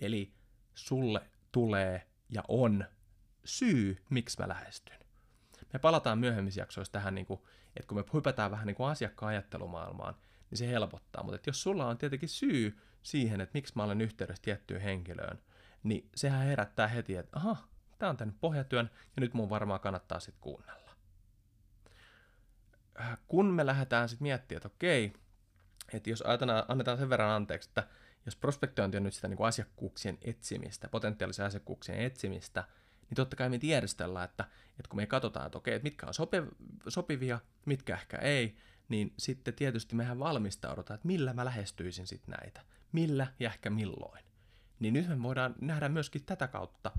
Eli 0.02 0.34
sulle 0.76 1.22
tulee 1.52 2.08
ja 2.30 2.44
on 2.48 2.86
syy, 3.46 4.04
miksi 4.10 4.40
mä 4.40 4.48
lähestyn. 4.48 5.00
Me 5.74 5.80
palataan 5.80 6.20
myöhemmissä 6.20 6.62
jaksoissa 6.62 6.94
tähän, 6.94 7.16
niin 7.16 7.26
kuin, 7.26 7.42
että 7.76 7.88
kun 7.88 7.98
me 7.98 8.04
hypätään 8.14 8.52
vähän 8.52 8.68
niin 8.68 8.76
kuin 8.76 8.90
asiakkaan 8.90 9.30
ajattelumaailmaan, 9.30 10.16
niin 10.50 10.58
se 10.58 10.68
helpottaa. 10.68 11.24
Mutta 11.24 11.50
jos 11.50 11.64
sulla 11.64 11.88
on 11.88 11.98
tietenkin 11.98 12.30
syy 12.30 12.78
siihen, 13.04 13.42
että 13.42 13.54
miksi 13.54 13.74
mä 13.76 13.84
olen 13.84 14.02
yhteydessä 14.02 14.44
tiettyyn 14.44 14.82
henkilöön, 14.82 15.40
niin 15.84 16.10
sehän 16.16 16.46
herättää 16.46 16.88
heti, 16.88 17.16
että 17.16 17.40
aha, 17.40 17.68
tämä 18.00 18.10
on 18.10 18.18
tänne 18.18 18.34
pohjatyön, 18.42 18.90
ja 19.16 19.22
nyt 19.22 19.34
mun 19.34 19.50
varmaan 19.50 19.80
kannattaa 19.80 20.20
sitten 20.20 20.42
kuunnella. 20.42 20.92
Äh, 23.00 23.18
kun 23.28 23.46
me 23.46 23.66
lähdetään 23.66 24.10
sitten 24.10 24.26
miettimään, 24.26 24.58
että 24.58 24.68
okei, 24.76 25.14
että 25.94 26.10
jos 26.10 26.22
ajatellaan, 26.22 26.64
annetaan 26.68 26.98
sen 26.98 27.10
verran 27.10 27.30
anteeksi, 27.30 27.70
että 27.70 27.88
jos 28.26 28.36
prospektointi 28.36 28.98
on 28.98 29.04
nyt 29.04 29.14
sitä 29.14 29.28
niin 29.28 29.38
kuin 29.38 29.48
asiakkuuksien 29.48 30.18
etsimistä, 30.22 30.88
potentiaalisia 30.88 31.46
asiakkuuksien 31.46 32.00
etsimistä, 32.00 32.64
niin 33.10 33.16
totta 33.16 33.36
kai 33.36 33.50
me 33.50 33.60
tiedostellaan, 33.60 34.26
että, 34.26 34.44
että 34.70 34.90
kun 34.90 34.98
me 34.98 35.06
katsotaan, 35.06 35.46
että 35.46 35.58
okei, 35.58 35.74
että 35.74 35.84
mitkä 35.84 36.08
on 36.08 36.14
sopivia, 36.88 37.40
mitkä 37.66 37.94
ehkä 37.94 38.18
ei, 38.18 38.58
niin 38.90 39.14
sitten 39.18 39.54
tietysti 39.54 39.96
mehän 39.96 40.20
valmistaudutaan, 40.20 40.96
että 40.96 41.08
millä 41.08 41.34
mä 41.34 41.46
lähestyisin 41.46 42.08
sitten 42.08 42.36
näitä, 42.42 42.62
millä 42.92 43.28
ja 43.40 43.50
ehkä 43.50 43.70
milloin. 43.70 44.24
Niin 44.80 44.94
nyt 44.94 45.08
me 45.08 45.24
voidaan 45.24 45.56
nähdä 45.62 45.90
myöskin 45.90 46.26
tätä 46.26 46.48
kautta 46.48 46.92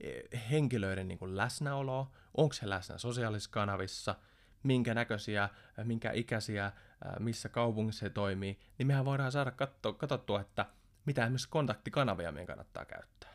eh, 0.00 0.22
henkilöiden 0.50 1.08
niin 1.08 1.36
läsnäoloa, 1.36 2.10
onko 2.36 2.52
se 2.52 2.68
läsnä 2.68 2.98
sosiaalisissa 2.98 3.50
kanavissa– 3.50 4.14
minkä 4.66 4.94
näköisiä, 4.94 5.48
minkä 5.84 6.12
ikäisiä, 6.12 6.72
missä 7.18 7.48
kaupungissa 7.48 8.04
he 8.04 8.10
toimii, 8.10 8.58
niin 8.78 8.86
mehän 8.86 9.04
voidaan 9.04 9.32
saada 9.32 9.52
katsottua, 9.96 10.40
että 10.40 10.66
mitä 11.04 11.22
esimerkiksi 11.22 11.48
kontaktikanavia 11.48 12.32
meidän 12.32 12.46
kannattaa 12.46 12.84
käyttää. 12.84 13.30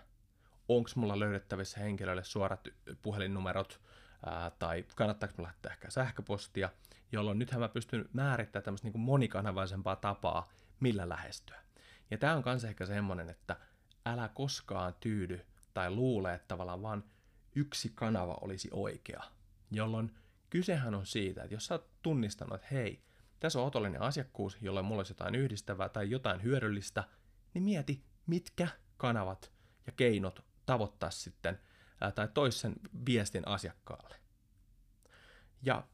Onko 0.68 0.90
mulla 0.96 1.20
löydettävissä 1.20 1.80
henkilöille 1.80 2.24
suorat 2.24 2.68
puhelinnumerot, 3.02 3.82
tai 4.60 4.86
kannattaako 4.96 5.34
mulla 5.38 5.48
lähettää 5.48 5.72
ehkä 5.72 5.90
sähköpostia, 5.90 6.70
jolloin 7.12 7.40
nythän 7.40 7.62
mä 7.62 7.70
pystyn 7.70 8.10
määrittämään 8.14 8.64
tämmöistä 8.64 8.88
niin 8.88 9.00
monikanavaisempaa 9.00 9.96
tapaa, 9.96 10.50
millä 10.80 11.10
lähestyä. 11.10 11.62
Ja 12.12 12.18
tämä 12.18 12.36
on 12.36 12.44
kanssa 12.44 12.68
ehkä 12.68 12.86
semmoinen, 12.86 13.30
että 13.30 13.56
älä 14.06 14.28
koskaan 14.28 14.94
tyydy 15.00 15.46
tai 15.74 15.92
luule, 15.92 16.34
että 16.34 16.48
tavallaan 16.48 16.82
vaan 16.82 17.04
yksi 17.56 17.92
kanava 17.96 18.38
olisi 18.42 18.70
oikea, 18.72 19.24
jolloin 19.72 20.16
kysehän 20.50 20.96
on 20.96 21.06
siitä, 21.06 21.44
että 21.44 21.56
jos 21.56 21.66
sä 21.66 21.74
oot 21.74 21.90
tunnistanut, 22.02 22.56
että 22.56 22.68
hei, 22.72 23.04
tässä 23.40 23.60
on 23.60 23.68
otollinen 23.68 24.02
asiakkuus, 24.02 24.58
jolle 24.62 24.82
mulla 24.82 25.00
olisi 25.00 25.12
jotain 25.12 25.36
yhdistävää 25.36 25.90
tai 25.90 26.10
jotain 26.10 26.44
hyödyllistä, 26.44 27.04
niin 27.54 27.64
mieti, 27.64 28.06
mitkä 28.26 28.68
kanavat 28.98 29.52
ja 29.88 29.92
keinot 29.92 30.46
tavoittaa 30.66 31.12
sitten 31.12 31.60
tai 32.16 32.28
toisen 32.34 32.76
viestin 33.06 33.48
asiakkaalle. 33.48 34.16
Ja 35.62 35.88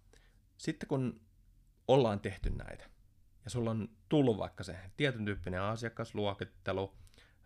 sitten 0.58 0.90
kun 0.90 1.22
ollaan 1.88 2.20
tehty 2.20 2.50
näitä, 2.50 2.90
ja 3.44 3.50
sulla 3.50 3.72
on 3.72 3.90
tullut 4.10 4.38
vaikka 4.38 4.64
se 4.64 4.80
tietyn 4.98 5.26
tyyppinen 5.26 5.62
asiakasluokittelu, 5.62 6.94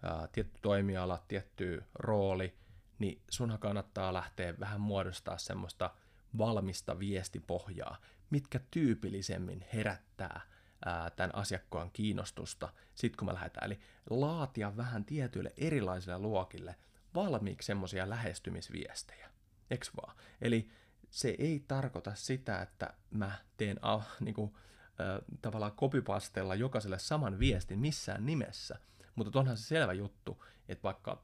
ää, 0.04 0.28
tietty 0.32 0.60
toimiala, 0.62 1.24
tietty 1.28 1.84
rooli, 1.94 2.58
niin 3.00 3.22
sunhan 3.30 3.60
kannattaa 3.60 4.14
lähteä 4.14 4.54
vähän 4.60 4.82
muodostaa 4.82 5.38
semmoista 5.38 5.94
valmista 6.38 7.00
viestipohjaa, 7.00 7.98
mitkä 8.30 8.60
tyypillisemmin 8.72 9.66
herättää 9.74 10.42
ää, 10.86 11.10
tämän 11.10 11.36
asiakkaan 11.36 11.92
kiinnostusta, 11.92 12.74
sit 12.96 13.16
kun 13.16 13.28
me 13.28 13.34
lähdetään. 13.34 13.66
Eli 13.66 13.80
laatia 14.10 14.78
vähän 14.78 15.06
tietyille 15.06 15.54
erilaisille 15.58 16.18
luokille 16.18 16.76
valmiiksi 17.16 17.66
semmoisia 17.66 18.10
lähestymisviestejä. 18.10 19.30
Eks 19.72 19.92
vaan? 19.96 20.18
Eli 20.42 20.70
se 21.12 21.36
ei 21.40 21.64
tarkoita 21.68 22.16
sitä, 22.16 22.62
että 22.62 22.94
mä 23.12 23.32
teen 23.58 23.80
niin 24.20 24.36
kuin, 24.36 24.54
ä, 25.00 25.22
tavallaan 25.42 25.72
kopipastella 25.72 26.56
jokaiselle 26.56 27.00
saman 27.00 27.40
viestin 27.40 27.80
missään 27.80 28.26
nimessä, 28.26 28.80
mutta 29.16 29.40
onhan 29.40 29.58
se 29.58 29.64
selvä 29.64 29.94
juttu, 29.94 30.44
että 30.68 30.84
vaikka 30.84 31.24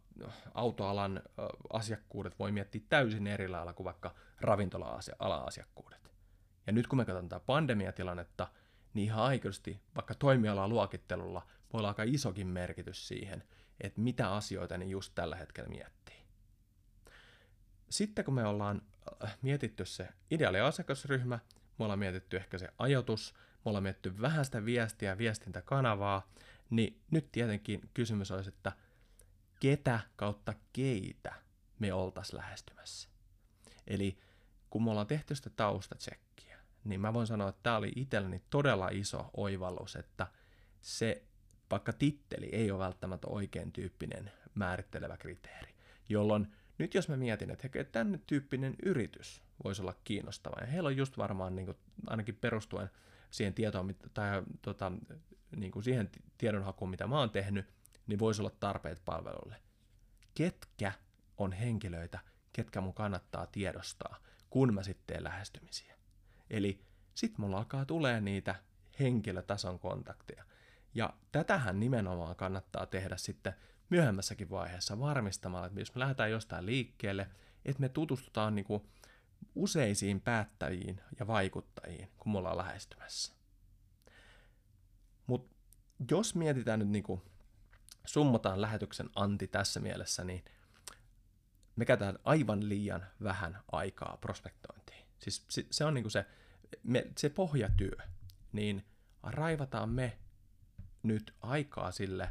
autoalan 0.54 1.22
asiakkuudet 1.74 2.40
voi 2.40 2.52
miettiä 2.52 2.82
täysin 2.90 3.28
eri 3.28 3.48
lailla 3.48 3.74
kuin 3.74 3.86
vaikka 3.86 4.16
ravintola-alan 4.42 5.48
asiakkuudet. 5.48 6.12
Ja 6.68 6.74
nyt 6.74 6.88
kun 6.88 6.98
me 6.98 7.06
katsotaan 7.06 7.30
tätä 7.30 7.46
pandemiatilannetta, 7.46 8.48
niin 8.94 9.06
ihan 9.06 9.24
aikaisesti 9.24 9.82
vaikka 9.96 10.16
toimialan 10.16 10.70
luokittelulla 10.70 11.48
voi 11.74 11.80
olla 11.80 11.88
aika 11.88 12.04
isokin 12.04 12.48
merkitys 12.48 13.08
siihen, 13.08 13.44
että 13.82 14.02
mitä 14.02 14.34
asioita 14.34 14.78
ne 14.78 14.86
just 14.86 15.12
tällä 15.16 15.36
hetkellä 15.36 15.70
miettii. 15.70 16.16
Sitten 17.90 18.26
kun 18.26 18.34
me 18.34 18.46
ollaan 18.46 18.82
äh, 18.82 18.97
mietitty 19.42 19.86
se 19.86 20.10
ideaali 20.32 20.60
asiakasryhmä, 20.60 21.40
me 21.80 21.86
ollaan 21.86 22.00
mietitty 22.00 22.38
ehkä 22.38 22.58
se 22.58 22.70
ajoitus, 22.78 23.34
me 23.36 23.62
ollaan 23.70 23.84
mietitty 23.84 24.22
vähän 24.22 24.46
sitä 24.46 24.66
viestiä 24.66 25.18
viestintäkanavaa, 25.18 26.32
niin 26.70 27.02
nyt 27.12 27.32
tietenkin 27.32 27.90
kysymys 27.94 28.32
olisi, 28.32 28.50
että 28.50 28.72
ketä 29.60 30.00
kautta 30.16 30.54
keitä 30.74 31.34
me 31.80 31.94
oltaisiin 31.94 32.38
lähestymässä. 32.38 33.10
Eli 33.88 34.18
kun 34.70 34.84
me 34.84 34.90
ollaan 34.90 35.08
tehty 35.08 35.36
sitä 35.36 35.50
taustatsekkiä, 35.50 36.60
niin 36.84 37.02
mä 37.02 37.14
voin 37.14 37.28
sanoa, 37.28 37.50
että 37.50 37.64
tämä 37.64 37.78
oli 37.78 37.92
itselleni 37.96 38.42
todella 38.50 38.90
iso 38.90 39.30
oivallus, 39.38 39.96
että 39.96 40.28
se 40.82 41.24
vaikka 41.72 41.94
titteli 41.94 42.50
ei 42.52 42.72
ole 42.72 42.84
välttämättä 42.84 43.28
oikein 43.28 43.72
tyyppinen 43.72 44.32
määrittelevä 44.56 45.18
kriteeri, 45.18 45.76
jolloin 46.10 46.56
nyt 46.78 46.94
jos 46.94 47.10
mä 47.10 47.18
mietin, 47.18 47.50
että 47.50 47.70
hei, 47.74 47.86
tänne 47.86 48.20
tyyppinen 48.28 48.76
yritys 48.84 49.42
voisi 49.64 49.82
olla 49.82 49.96
kiinnostava, 50.04 50.62
ja 50.62 50.68
heillä 50.68 50.88
on 50.88 50.98
just 50.98 51.18
varmaan 51.18 51.56
niin 51.56 51.66
kuin, 51.66 51.78
ainakin 52.08 52.36
perustuen 52.36 52.90
siihen 53.32 53.54
tietoon, 53.54 53.96
tai 54.14 54.44
tota, 54.62 54.92
niin 55.56 55.72
kuin 55.72 55.84
siihen 55.84 56.10
tiedonhakuun, 56.38 56.90
mitä 56.90 57.08
mä 57.08 57.20
oon 57.20 57.30
tehnyt, 57.30 57.66
niin 58.08 58.20
voisi 58.20 58.42
olla 58.42 58.52
tarpeet 58.60 59.02
palvelulle. 59.06 59.56
Ketkä 60.34 60.92
on 61.38 61.52
henkilöitä, 61.52 62.20
ketkä 62.54 62.82
mun 62.82 62.94
kannattaa 62.94 63.48
tiedostaa, 63.48 64.18
kun 64.50 64.74
mä 64.74 64.84
sitten 64.84 65.08
teen 65.08 65.24
lähestymisiä. 65.24 65.96
Eli 66.50 66.82
sit 67.14 67.38
mulla 67.38 67.58
alkaa 67.58 67.86
tulee 67.86 68.22
niitä 68.22 68.56
henkilötason 69.00 69.80
kontakteja. 69.80 70.44
Ja 70.94 71.14
tätähän 71.32 71.80
nimenomaan 71.80 72.36
kannattaa 72.36 72.86
tehdä 72.86 73.18
sitten 73.18 73.54
myöhemmässäkin 73.90 74.50
vaiheessa 74.50 75.00
varmistamalla, 75.00 75.68
että 75.68 75.80
jos 75.80 75.96
me 75.96 76.00
lähdetään 76.00 76.32
jostain 76.32 76.66
liikkeelle, 76.66 77.30
että 77.66 77.82
me 77.82 77.90
tutustutaan 77.90 78.56
niin 78.56 78.66
kuin 78.66 78.84
useisiin 79.56 80.22
päättäjiin 80.22 81.02
ja 81.20 81.28
vaikuttajiin, 81.28 82.12
kun 82.18 82.32
me 82.32 82.38
ollaan 82.38 82.58
lähestymässä. 82.58 83.34
Mutta 85.28 85.56
jos 86.12 86.36
mietitään 86.36 86.80
nyt 86.80 86.90
niin 86.90 87.04
kuin, 87.04 87.22
summataan 88.06 88.62
lähetyksen 88.62 89.10
anti 89.16 89.48
tässä 89.48 89.80
mielessä, 89.80 90.24
niin 90.24 90.46
me 91.76 91.86
käytetään 91.86 92.20
aivan 92.24 92.70
liian 92.70 93.06
vähän 93.24 93.60
aikaa 93.72 94.18
prospektointiin. 94.22 95.06
Siis 95.20 95.46
se 95.72 95.86
on 95.86 95.94
niin 95.94 96.04
kuin 96.04 96.12
se, 96.12 96.26
me, 96.84 97.08
se 97.18 97.30
pohjatyö, 97.30 97.98
niin 98.52 98.86
raivataan 99.24 99.90
me 99.90 100.18
nyt 101.04 101.36
aikaa 101.42 101.92
sille, 101.92 102.30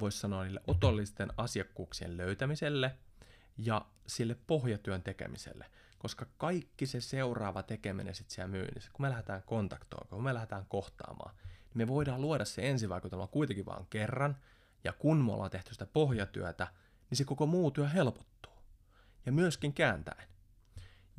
voisi 0.00 0.18
sanoa 0.18 0.44
niille 0.44 0.60
otollisten 0.66 1.32
asiakkuuksien 1.36 2.16
löytämiselle 2.16 2.94
ja 3.58 3.86
sille 4.06 4.36
pohjatyön 4.46 5.02
tekemiselle, 5.02 5.66
koska 5.98 6.26
kaikki 6.36 6.86
se 6.86 7.00
seuraava 7.00 7.62
tekeminen 7.62 8.14
sitten 8.14 8.34
siellä 8.34 8.50
myynnissä, 8.50 8.90
kun 8.92 9.06
me 9.06 9.10
lähdetään 9.10 9.42
kontaktoon, 9.42 10.08
kun 10.08 10.24
me 10.24 10.34
lähdetään 10.34 10.66
kohtaamaan, 10.68 11.34
niin 11.44 11.76
me 11.76 11.88
voidaan 11.88 12.20
luoda 12.20 12.44
se 12.44 12.68
ensivaikutelma 12.70 13.26
kuitenkin 13.26 13.66
vain 13.66 13.86
kerran, 13.90 14.36
ja 14.84 14.92
kun 14.92 15.24
me 15.24 15.32
ollaan 15.32 15.50
tehty 15.50 15.72
sitä 15.72 15.86
pohjatyötä, 15.86 16.68
niin 17.10 17.18
se 17.18 17.24
koko 17.24 17.46
muu 17.46 17.70
työ 17.70 17.88
helpottuu. 17.88 18.52
Ja 19.26 19.32
myöskin 19.32 19.72
kääntäen. 19.72 20.28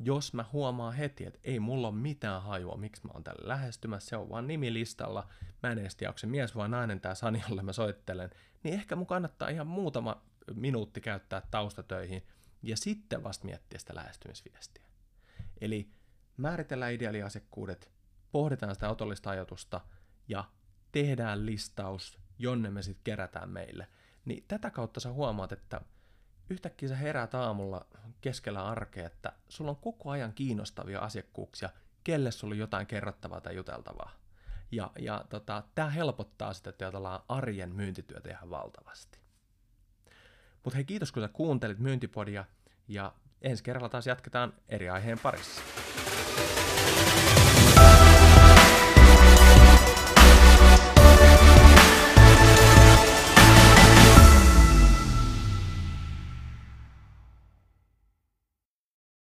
Jos 0.02 0.34
mä 0.34 0.44
huomaan 0.52 0.94
heti, 0.94 1.26
että 1.26 1.38
ei 1.44 1.60
mulla 1.60 1.88
ole 1.88 1.96
mitään 1.96 2.42
hajua, 2.42 2.76
miksi 2.76 3.06
mä 3.06 3.12
oon 3.14 3.24
tällä 3.24 3.48
lähestymässä, 3.48 4.08
se 4.08 4.16
on 4.16 4.30
vaan 4.30 4.46
nimilistalla, 4.46 5.28
mä 5.62 5.72
en 5.72 5.78
edes 5.78 5.96
tiedä, 5.96 6.10
onko 6.10 6.18
se 6.18 6.26
mies 6.26 6.56
vai 6.56 6.68
nainen 6.68 7.00
tää 7.00 7.14
Sani, 7.14 7.42
jolle 7.48 7.62
mä 7.62 7.72
soittelen, 7.72 8.30
niin 8.62 8.74
ehkä 8.74 8.96
mun 8.96 9.06
kannattaa 9.06 9.48
ihan 9.48 9.66
muutama 9.66 10.22
minuutti 10.54 11.00
käyttää 11.00 11.42
taustatöihin 11.50 12.26
ja 12.62 12.76
sitten 12.76 13.22
vasta 13.22 13.44
miettiä 13.44 13.78
sitä 13.78 13.94
lähestymisviestiä. 13.94 14.84
Eli 15.60 15.90
määritellään 16.36 16.92
ideaaliasiakkuudet, 16.92 17.92
pohditaan 18.32 18.74
sitä 18.74 18.90
otollista 18.90 19.30
ajatusta 19.30 19.80
ja 20.28 20.44
tehdään 20.92 21.46
listaus, 21.46 22.18
jonne 22.38 22.70
me 22.70 22.82
sitten 22.82 23.04
kerätään 23.04 23.50
meille. 23.50 23.88
Niin 24.24 24.44
tätä 24.48 24.70
kautta 24.70 25.00
sä 25.00 25.12
huomaat, 25.12 25.52
että 25.52 25.80
yhtäkkiä 26.50 26.88
sä 26.88 26.96
heräät 26.96 27.34
aamulla 27.34 27.86
keskellä 28.20 28.66
arkea, 28.66 29.06
että 29.06 29.32
sulla 29.48 29.70
on 29.70 29.76
koko 29.76 30.10
ajan 30.10 30.32
kiinnostavia 30.32 31.00
asiakkuuksia, 31.00 31.70
kelle 32.04 32.30
sulla 32.30 32.52
on 32.52 32.58
jotain 32.58 32.86
kerrottavaa 32.86 33.40
tai 33.40 33.56
juteltavaa. 33.56 34.12
Ja, 34.70 34.90
ja 34.98 35.24
tota, 35.28 35.62
tämä 35.74 35.90
helpottaa 35.90 36.52
sitä 36.52 36.72
että 36.72 37.24
arjen 37.28 37.74
myyntityötä 37.74 38.30
ihan 38.30 38.50
valtavasti. 38.50 39.18
Mutta 40.64 40.76
hei, 40.76 40.84
kiitos 40.84 41.12
kun 41.12 41.22
sä 41.22 41.28
kuuntelit 41.28 41.78
myyntipodia 41.78 42.44
ja 42.88 43.12
ensi 43.42 43.64
kerralla 43.64 43.88
taas 43.88 44.06
jatketaan 44.06 44.52
eri 44.68 44.88
aiheen 44.88 45.18
parissa. 45.18 45.62